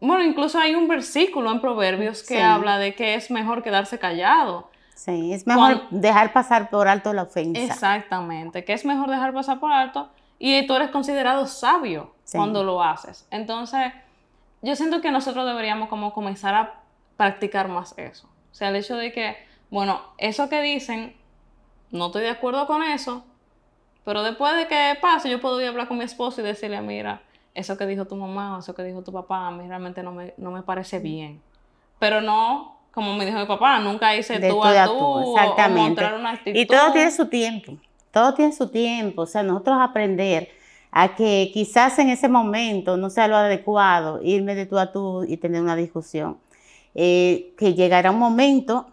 [0.00, 4.70] bueno, incluso hay un versículo en Proverbios que habla de que es mejor quedarse callado.
[4.94, 7.60] Sí, es mejor dejar pasar por alto la ofensa.
[7.60, 12.82] Exactamente, que es mejor dejar pasar por alto y tú eres considerado sabio cuando lo
[12.82, 13.26] haces.
[13.30, 13.92] Entonces,
[14.62, 16.80] yo siento que nosotros deberíamos como comenzar a
[17.16, 18.28] practicar más eso.
[18.50, 19.36] O sea, el hecho de que,
[19.70, 21.16] bueno, eso que dicen,
[21.90, 23.24] no estoy de acuerdo con eso,
[24.04, 26.80] pero después de que pase, yo puedo ir a hablar con mi esposo y decirle,
[26.80, 27.22] mira,
[27.54, 30.12] eso que dijo tu mamá o eso que dijo tu papá, a mí realmente no
[30.12, 31.40] me, no me parece bien.
[31.98, 36.02] Pero no, como me dijo mi papá, nunca hice tú a tú, exactamente.
[36.46, 37.76] Y todo tiene su tiempo,
[38.12, 39.22] todo tiene su tiempo.
[39.22, 40.48] O sea, nosotros aprender
[40.92, 45.24] a que quizás en ese momento no sea lo adecuado irme de tú a tú
[45.24, 46.38] y tener una discusión.
[46.94, 48.86] Eh, que llegará un momento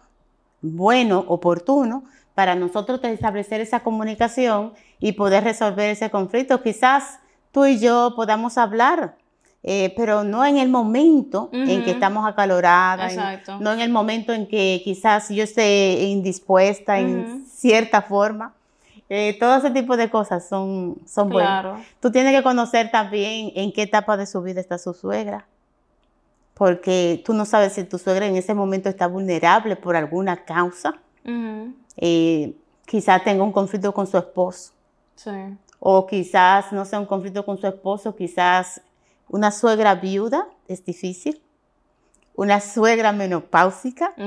[0.62, 6.62] bueno, oportuno, para nosotros establecer esa comunicación y poder resolver ese conflicto.
[6.62, 7.20] Quizás
[7.52, 9.16] tú y yo podamos hablar,
[9.64, 13.14] eh, pero no en el momento en que estamos acaloradas,
[13.60, 18.54] no en el momento en que quizás yo esté indispuesta en cierta forma.
[19.08, 21.80] Eh, todo ese tipo de cosas son, son buenas.
[22.00, 25.46] Tú tienes que conocer también en qué etapa de su vida está su suegra,
[26.54, 30.94] porque tú no sabes si tu suegra en ese momento está vulnerable por alguna causa.
[31.98, 32.54] Eh,
[32.86, 34.72] quizás tenga un conflicto con su esposo.
[35.78, 38.80] O quizás no sea un conflicto con su esposo, quizás
[39.28, 41.40] una suegra viuda es difícil.
[42.34, 44.14] Una suegra menopáusica.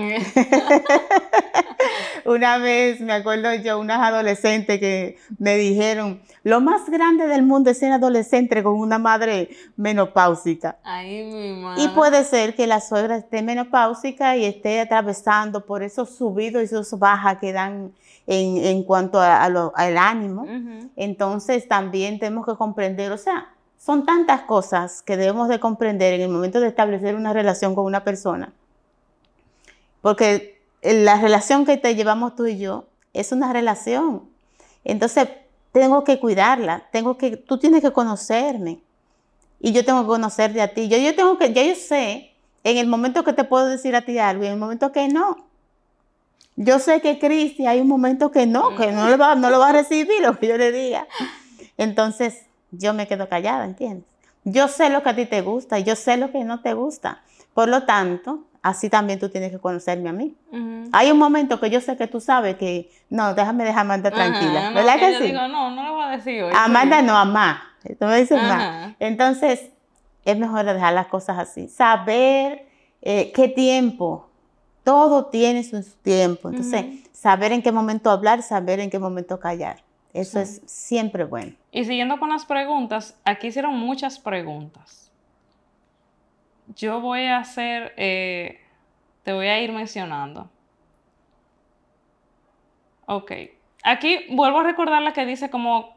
[2.26, 7.70] Una vez me acuerdo yo, unas adolescentes que me dijeron, lo más grande del mundo
[7.70, 10.78] es ser adolescente con una madre menopáusica.
[11.78, 16.66] Y puede ser que la suegra esté menopáusica y esté atravesando por esos subidos y
[16.66, 17.94] esos bajas que dan
[18.28, 20.46] en, cuanto al ánimo.
[20.96, 23.55] Entonces también tenemos que comprender, o sea,
[23.86, 27.86] son tantas cosas que debemos de comprender en el momento de establecer una relación con
[27.86, 28.52] una persona.
[30.02, 34.24] Porque la relación que te llevamos tú y yo es una relación.
[34.84, 35.30] Entonces,
[35.72, 38.80] tengo que cuidarla, tengo que, tú tienes que conocerme
[39.60, 40.88] y yo tengo que conocerte a ti.
[40.88, 42.32] Yo, yo tengo que, ya yo sé
[42.64, 45.08] en el momento que te puedo decir a ti algo y en el momento que
[45.10, 45.46] no.
[46.56, 49.70] Yo sé que Cristi hay un momento que no, que no, va, no lo va
[49.70, 51.08] a recibir lo que yo le diga.
[51.78, 54.06] Entonces, yo me quedo callada, ¿entiendes?
[54.44, 56.74] Yo sé lo que a ti te gusta y yo sé lo que no te
[56.74, 57.22] gusta.
[57.54, 60.36] Por lo tanto, así también tú tienes que conocerme a mí.
[60.92, 64.12] Hay un momento que yo sé que tú sabes que, no, déjame dejar a Amanda
[64.12, 64.72] tranquila.
[64.72, 65.24] ¿Verdad que, sí?
[65.26, 66.54] Digo, no, no lo voy a decir hoy.
[66.56, 67.64] Amanda no, Amá.
[68.00, 68.96] Tú me dices más.
[69.00, 69.70] Entonces,
[70.26, 71.68] es mejor dejar las cosas así.
[71.68, 72.68] Saber
[73.02, 74.30] eh, qué tiempo.
[74.84, 76.50] Todo tiene su tiempo.
[76.50, 79.85] Entonces, saber en qué momento hablar, saber en qué momento callar.
[80.16, 81.54] Eso es siempre bueno.
[81.72, 85.06] Y siguiendo con las preguntas, aquí hicieron muchas preguntas
[86.74, 88.62] yo voy a hacer, eh,
[89.24, 90.50] te voy a ir mencionando.
[93.06, 93.32] Ok.
[93.84, 95.96] Aquí vuelvo a recordar la que dice como,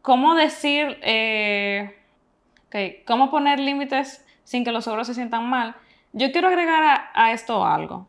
[0.00, 1.98] cómo decir, eh,
[3.06, 5.74] cómo poner límites sin que los otros se sientan mal.
[6.12, 8.06] Yo quiero agregar a, esto algo.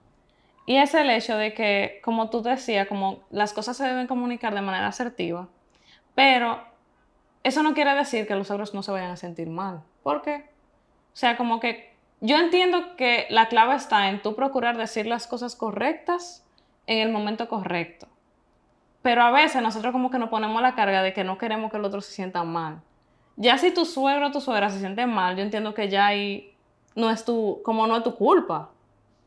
[0.65, 4.53] Y es el hecho de que, como tú decías, como las cosas se deben comunicar
[4.55, 5.47] de manera asertiva,
[6.15, 6.59] pero
[7.43, 9.83] eso no quiere decir que los otros no se vayan a sentir mal.
[10.01, 10.49] ¿Por qué?
[11.13, 15.27] O sea, como que yo entiendo que la clave está en tú procurar decir las
[15.27, 16.43] cosas correctas
[16.87, 18.07] en el momento correcto.
[19.03, 21.77] Pero a veces nosotros como que nos ponemos la carga de que no queremos que
[21.77, 22.81] el otro se sienta mal.
[23.35, 26.55] Ya si tu suegro o tu suegra se siente mal, yo entiendo que ya ahí
[26.95, 28.71] no es tu, como no es tu culpa.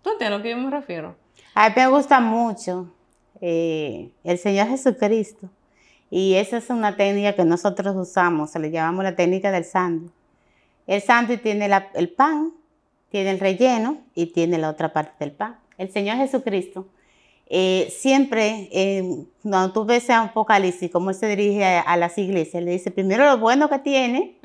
[0.02, 1.14] ¿Tú entiendes a lo yo me refiero?
[1.54, 2.92] A mí me gusta mucho
[3.40, 5.48] eh, el Señor Jesucristo.
[6.10, 10.12] Y esa es una técnica que nosotros usamos, se le llamamos la técnica del sándwich.
[10.86, 12.52] El sándwich tiene el pan,
[13.10, 15.58] tiene el relleno y tiene la otra parte del pan.
[15.76, 16.86] El Señor Jesucristo
[17.50, 22.72] eh, siempre, eh, cuando tú ves a Apocalipsis, cómo se dirige a, las iglesias, le
[22.72, 24.36] dice primero lo bueno que tiene,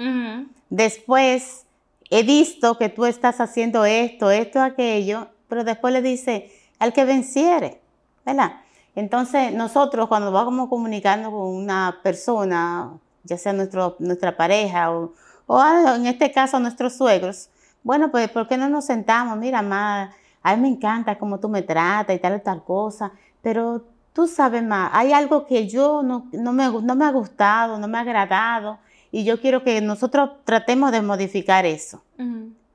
[0.69, 1.65] después
[2.09, 7.05] he visto que tú estás haciendo esto, esto, aquello, pero después le dice al que
[7.05, 7.81] venciere,
[8.25, 8.61] ¿verdad?
[8.95, 15.13] Entonces nosotros cuando vamos comunicando con una persona, ya sea nuestro, nuestra pareja o
[15.45, 15.61] o
[15.95, 17.49] en este caso nuestros suegros,
[17.83, 19.37] bueno, pues ¿por qué no nos sentamos?
[19.37, 23.11] Mira, más, a mí me encanta cómo tú me tratas y tal y tal cosa,
[23.41, 23.83] pero
[24.13, 27.87] tú sabes más, hay algo que yo no, no, me, no me ha gustado, no
[27.87, 28.79] me ha agradado,
[29.11, 32.01] y yo quiero que nosotros tratemos de modificar eso.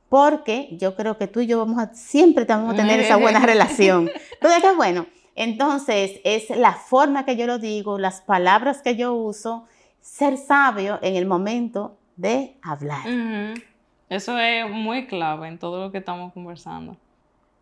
[0.08, 3.40] Porque yo creo que tú y yo vamos a, siempre vamos a tener esa buena
[3.46, 4.10] relación.
[4.40, 5.06] Entonces, bueno.
[5.34, 9.66] Entonces, es la forma que yo lo digo, las palabras que yo uso,
[10.00, 13.06] ser sabio en el momento de hablar.
[14.08, 16.96] Eso es muy clave en todo lo que estamos conversando.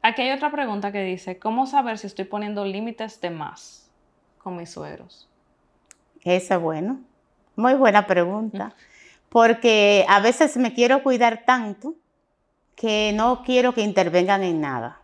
[0.01, 3.91] Aquí hay otra pregunta que dice, ¿cómo saber si estoy poniendo límites de más
[4.39, 5.29] con mis sueros?
[6.23, 7.01] Esa es bueno.
[7.57, 8.75] Muy buena pregunta.
[9.29, 11.95] Porque a veces me quiero cuidar tanto
[12.77, 15.01] que no quiero que intervengan en nada.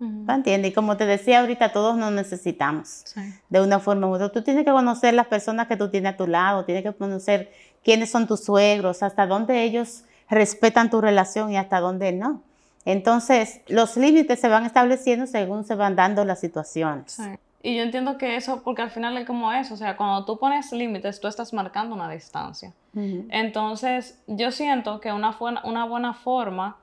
[0.00, 0.72] ¿Me entiendes?
[0.72, 3.04] Y como te decía ahorita, todos nos necesitamos
[3.48, 4.32] de una forma u otra.
[4.32, 7.52] Tú tienes que conocer las personas que tú tienes a tu lado, tienes que conocer
[7.84, 12.42] quiénes son tus suegros, hasta dónde ellos respetan tu relación y hasta dónde no.
[12.84, 17.20] Entonces, los límites se van estableciendo según se van dando las situaciones.
[17.62, 20.36] Y yo entiendo que eso, porque al final es como eso, o sea, cuando tú
[20.36, 22.72] pones límites, tú estás marcando una distancia.
[22.94, 26.76] Entonces, yo siento que una, una buena forma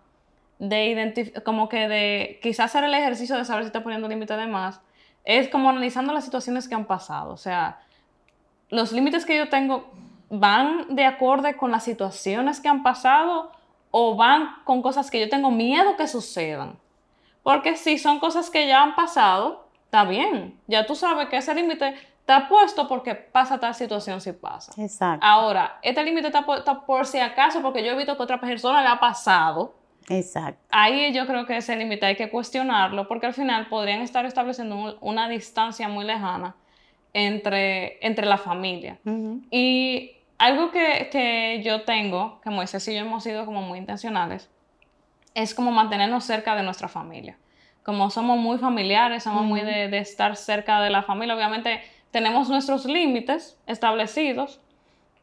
[0.60, 4.36] de identificar, como que de quizás hacer el ejercicio de saber si está poniendo límite
[4.36, 4.82] de más,
[5.26, 7.34] es como analizando las situaciones que han pasado.
[7.34, 7.80] O sea,
[8.70, 9.89] los límites que yo tengo
[10.30, 13.51] van de acuerdo con las situaciones que han pasado
[13.91, 16.78] o van con cosas que yo tengo miedo que sucedan.
[17.41, 20.60] Porque si son cosas que ya han pasado, está bien.
[20.68, 24.72] Ya tú sabes que ese límite está puesto porque pasa tal situación si pasa.
[24.78, 25.26] Exacto.
[25.26, 28.84] Ahora, este límite está, puesto por si acaso porque yo he visto que otra persona
[28.84, 29.74] le ha pasado.
[30.08, 30.62] Exacto.
[30.72, 34.97] Ahí yo creo que ese límite hay que cuestionarlo porque al final podrían estar estableciendo
[35.02, 36.56] una distancia muy lejana
[37.14, 39.00] entre, entre la familia.
[39.52, 44.50] Y algo que, que, yo tengo, que Moisés y yo hemos sido como muy intencionales,
[45.36, 47.38] es como mantenernos cerca de nuestra familia.
[47.84, 51.82] Como somos muy familiares, somos muy de, de, estar cerca de la familia, obviamente
[52.12, 54.60] tenemos nuestros límites establecidos,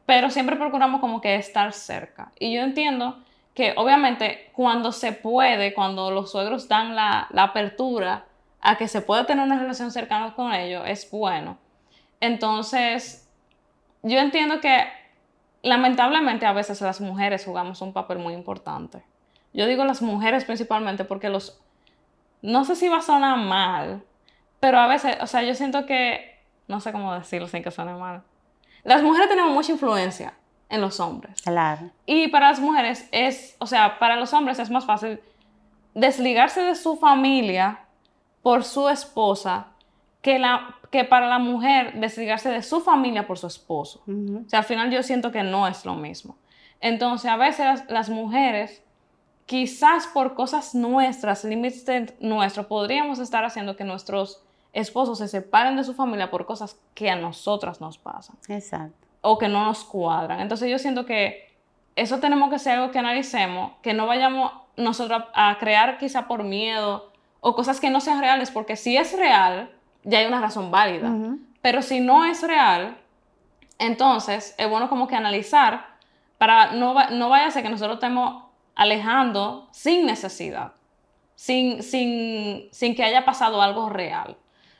[0.05, 2.31] pero siempre procuramos como que estar cerca.
[2.39, 3.21] Y yo entiendo
[3.57, 8.25] que obviamente cuando se puede, cuando los suegros dan la, apertura
[8.61, 11.57] a que se pueda tener una relación cercana con ellos, es bueno.
[12.19, 13.27] Entonces,
[14.03, 14.85] yo entiendo que
[15.63, 19.01] lamentablemente a veces las mujeres jugamos un papel muy importante.
[19.53, 21.59] Yo digo las mujeres principalmente porque los,
[22.43, 24.03] no sé si va a sonar mal,
[24.59, 27.93] pero a veces, o sea, yo siento que, no sé cómo decirlo sin que suene
[27.93, 28.21] mal.
[28.83, 30.35] Las mujeres tenemos mucha influencia
[30.69, 31.41] en los hombres.
[31.41, 31.89] Claro.
[32.05, 35.19] Y para las mujeres es, o sea, para los hombres es más fácil
[35.93, 37.79] desligarse de su familia
[38.41, 39.67] por su esposa
[40.21, 44.03] que, la, que para la mujer desligarse de su familia por su esposo.
[44.07, 46.35] O sea, al final yo siento que no es lo mismo.
[46.79, 48.83] Entonces, a veces las, mujeres,
[49.45, 54.43] quizás por cosas nuestras, límites nuestros, podríamos estar haciendo que nuestros
[54.73, 58.35] esposos se separen de su familia por cosas que a nosotras nos pasan.
[58.47, 60.39] Exacto o que no nos cuadran.
[60.39, 61.53] Entonces yo siento que
[61.97, 66.43] eso tenemos que ser algo que analicemos, que no vayamos nosotros a crear quizá por
[66.43, 67.11] miedo
[67.41, 69.69] o cosas que no sean reales, porque si es real,
[70.03, 71.11] ya hay una razón válida.
[71.61, 72.97] Pero si no es real,
[73.79, 75.97] entonces es bueno como que analizar
[76.37, 80.71] para no, no vaya a ser que nosotros estemos alejando sin necesidad,
[81.35, 84.37] sin, sin, sin que haya pasado algo real.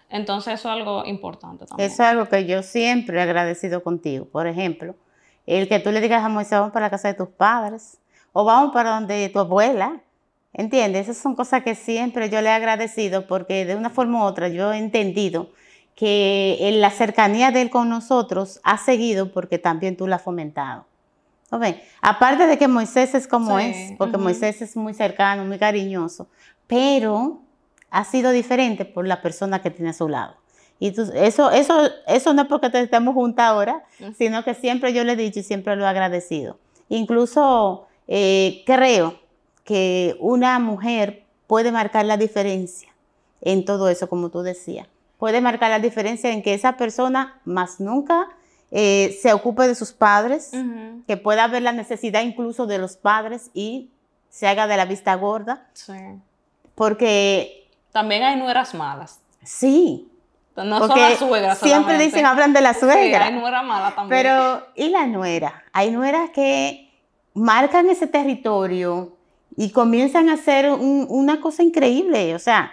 [0.09, 1.91] Entonces eso es algo importante también.
[1.91, 4.25] Eso es algo que yo siempre he agradecido contigo.
[4.25, 4.95] Por ejemplo,
[5.45, 7.99] el que tú le digas a Moisés, vamos para la casa de tus padres
[8.31, 10.01] o vamos para donde tu abuela.
[10.53, 11.09] ¿Entiendes?
[11.09, 14.47] Esas son cosas que siempre yo le he agradecido porque de una forma u otra
[14.47, 15.51] yo he entendido
[15.93, 20.85] que la cercanía de él con nosotros ha seguido porque también tú la has fomentado.
[22.01, 26.27] Aparte de que Moisés es como es, porque Moisés es muy cercano, muy cariñoso,
[26.65, 27.41] pero
[27.89, 30.35] ha sido diferente por la persona que tiene a su lado.
[30.79, 33.83] Y eso, eso, eso no es porque te estemos juntos ahora,
[34.17, 36.59] sino que siempre yo le he dicho y siempre lo he agradecido.
[36.89, 39.19] Incluso eh, creo
[39.63, 42.89] que una mujer puede marcar la diferencia
[43.41, 44.87] en todo eso, como tú decías.
[45.17, 48.27] Puede marcar la diferencia en que esa persona más nunca
[48.69, 50.51] eh, se ocupe de sus padres,
[51.07, 53.89] que pueda ver la necesidad incluso de los padres y
[54.29, 55.67] se haga de la vista gorda.
[55.73, 55.93] Sí.
[56.75, 59.19] Porque también hay nueras malas.
[59.43, 60.09] Sí.
[60.55, 61.59] No son las suegras.
[61.59, 63.27] Siempre dicen, hablan de la suegra.
[63.27, 64.23] Sí, hay nuera mala también.
[64.23, 65.63] Pero, ¿y la nuera?
[65.71, 66.91] Hay nueras que
[67.33, 69.13] marcan ese territorio
[69.55, 72.33] y comienzan a hacer una cosa increíble.
[72.33, 72.71] O sea,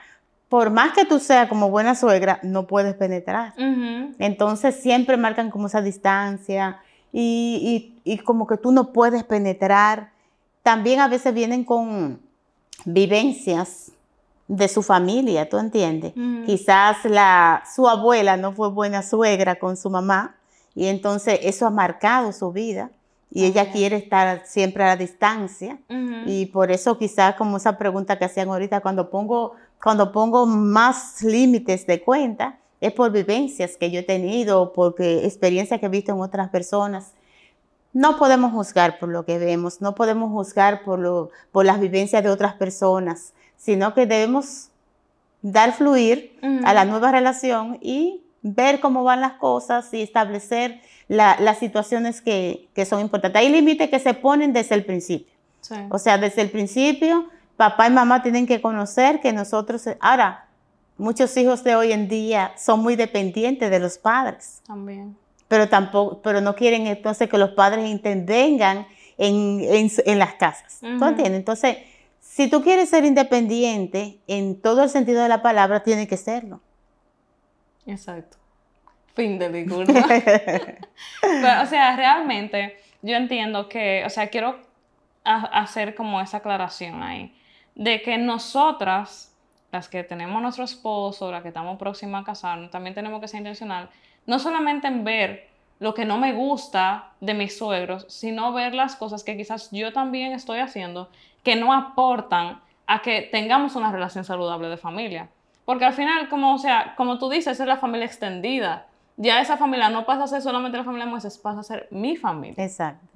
[0.49, 3.55] por más que tú seas como buena suegra, no puedes penetrar.
[4.19, 6.81] Entonces siempre marcan como esa distancia
[7.13, 10.11] y, y, como que tú no puedes penetrar.
[10.63, 12.21] También a veces vienen con
[12.85, 13.94] vivencias
[14.49, 16.13] de su familia, ¿tú entiendes?
[16.47, 20.37] Quizás la, su abuela no fue buena suegra con su mamá
[20.75, 22.91] y entonces eso ha marcado su vida
[23.31, 25.79] y ella quiere estar siempre a la distancia.
[26.27, 31.23] Y por eso quizás como esa pregunta que hacían ahorita, cuando pongo, cuando pongo más
[31.23, 36.13] límites de cuenta, es por vivencias que yo he tenido, porque experiencias que he visto
[36.13, 37.13] en otras personas.
[37.93, 42.23] No podemos juzgar por lo que vemos, no podemos juzgar por, lo, por las vivencias
[42.23, 43.33] de otras personas
[43.65, 44.69] sino que debemos
[45.41, 51.59] dar fluir a la nueva relación y ver cómo van las cosas y establecer las
[51.59, 53.41] situaciones que, son importantes.
[53.41, 55.33] Hay límites que se ponen desde el principio.
[55.89, 60.47] O sea, desde el principio, papá y mamá tienen que conocer que nosotros, ahora,
[60.99, 64.61] muchos hijos de hoy en día son muy dependientes de los padres.
[64.67, 65.17] También.
[65.49, 68.87] Pero tampoco, pero no quieren entonces que los padres intervengan
[69.17, 70.81] en, las casas.
[70.81, 71.39] ¿Tú entiendes?
[71.39, 71.79] Entonces,
[72.35, 76.61] si tú quieres ser independiente, en todo el sentido de la palabra, tiene que serlo.
[77.87, 78.39] Exacto.
[79.15, 79.93] Fin de disculpa.
[81.63, 84.59] o sea, realmente yo entiendo que, o sea, quiero
[85.23, 87.33] hacer como esa aclaración ahí,
[87.77, 89.33] de que nosotras,
[89.71, 93.39] las que tenemos nuestro esposo, las que estamos próximas a casarnos, también tenemos que ser
[93.39, 93.91] intencional,
[94.27, 98.97] no solamente en ver lo que no me gusta de mis suegros, sino ver las
[98.97, 101.11] cosas que quizás yo también estoy haciendo
[101.43, 105.29] que no aportan a que tengamos una relación saludable de familia.
[105.65, 108.87] Porque al final, como, o sea, como tú dices, es la familia extendida.
[109.17, 112.17] Ya esa familia no pasa a ser solamente la familia Moisés, pasa a ser mi
[112.17, 112.63] familia.
[112.63, 113.07] Exacto.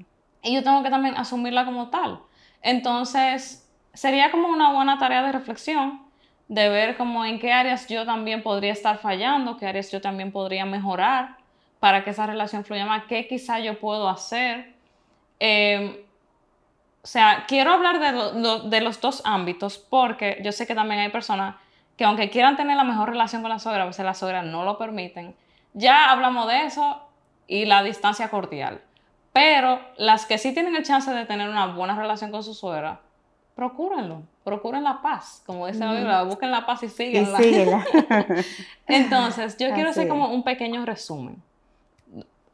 [0.42, 2.20] Y yo tengo que también asumirla como tal.
[2.62, 6.02] Entonces, sería como una buena tarea de reflexión,
[6.48, 10.32] de ver como en qué áreas yo también podría estar fallando, qué áreas yo también
[10.32, 11.37] podría mejorar
[11.80, 14.74] para que esa relación fluya más, qué quizá yo puedo hacer.
[15.38, 15.96] Em,
[17.02, 21.10] o sea, quiero hablar de, de, los dos ámbitos porque yo sé que también hay
[21.10, 21.54] personas
[21.96, 24.64] que aunque quieran tener la mejor relación con la suegra, a veces la suegra no
[24.64, 25.34] lo permiten.
[25.74, 27.00] Ya hablamos de eso
[27.46, 28.80] y la distancia cordial.
[29.32, 33.00] Pero las que sí tienen el chance de tener una buena relación con su suegra,
[33.54, 37.38] procúrenlo, procuren la paz, como dice la Biblia, busquen la paz y síguenla.
[38.86, 41.42] Entonces, yo quiero hacer como un pequeño resumen.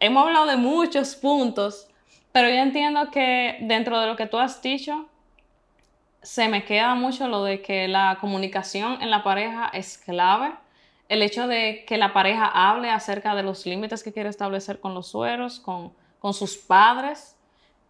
[0.00, 1.88] Hemos hablado de muchos puntos,
[2.32, 5.08] pero yo entiendo que dentro de lo que tú has dicho,
[6.22, 10.52] se me queda mucho lo de que la comunicación en la pareja es clave.
[11.08, 14.94] El hecho de que la pareja hable acerca de los límites que quiere establecer con
[14.94, 17.36] los sueros, con, con sus padres,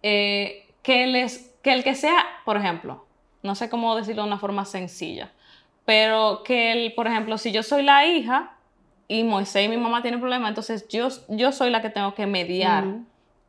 [0.02, 3.06] eh, que, les, que el que sea, por ejemplo,
[3.42, 5.30] no sé cómo decirlo de una forma sencilla,
[5.84, 8.53] pero que, el, por ejemplo, si yo soy la hija
[9.08, 12.26] y Moisés y mi mamá tienen problemas, entonces yo, yo soy la que tengo que
[12.26, 12.84] mediar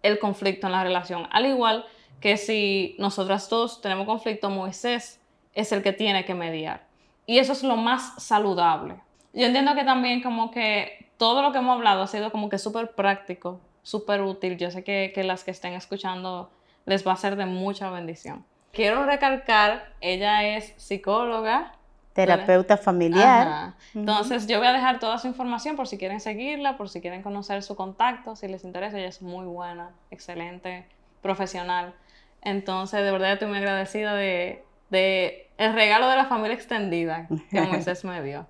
[0.03, 1.27] el conflicto en la relación.
[1.31, 1.85] Al igual
[2.19, 5.21] que si nosotras dos tenemos conflicto, Moisés
[5.53, 6.85] es el que tiene que mediar.
[7.25, 8.95] Y eso es lo más saludable.
[9.33, 12.57] Yo entiendo que también como que todo lo que hemos hablado ha sido como que
[12.57, 14.57] súper práctico súper útil.
[14.57, 16.51] Yo sé que, que, las que estén escuchando
[16.85, 18.43] les va a ser de mucha bendición.
[18.73, 21.73] Quiero recalcar, ella es psicóloga.
[22.15, 23.73] Terapeuta familiar.
[23.93, 27.21] Entonces yo voy a dejar toda su información por si quieren seguirla, por si quieren
[27.21, 28.97] conocer su contacto, si les interesa.
[28.97, 30.85] Ella es muy buena, excelente,
[31.21, 31.93] profesional.
[32.41, 37.61] Entonces de verdad estoy muy agradecida de, de el regalo de la familia extendida que
[37.67, 38.45] Moisés me dio.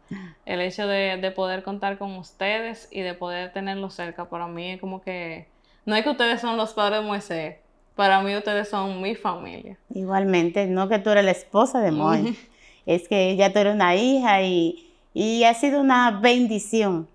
[0.45, 4.74] El hecho de, de, poder contar con ustedes y de poder tenerlos cerca, para mí
[4.74, 5.47] es como que,
[5.86, 7.55] no es que ustedes son los padres de Moisés,
[7.95, 9.78] para mí ustedes son mi familia.
[9.89, 12.38] Igualmente, no que tú eres la esposa de Moisés,
[12.86, 17.07] es que ya tú eres una hija y, y ha sido una bendición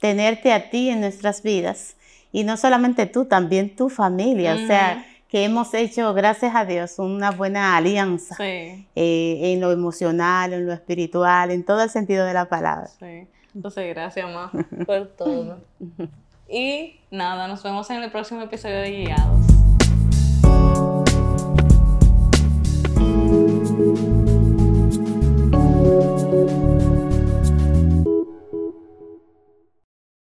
[0.00, 1.96] tenerte a ti en nuestras vidas.
[2.32, 4.54] Y no solamente tú, también tu familia.
[4.54, 10.52] O sea, que hemos hecho, gracias a Dios, una buena alianza eh, en lo emocional,
[10.52, 12.88] en lo espiritual, en todo el sentido de la palabra.
[12.98, 13.26] Sí.
[13.54, 14.50] Entonces, gracias, más
[14.86, 15.58] por todo.
[16.48, 19.57] y nada, nos vemos en el próximo episodio de Guiados.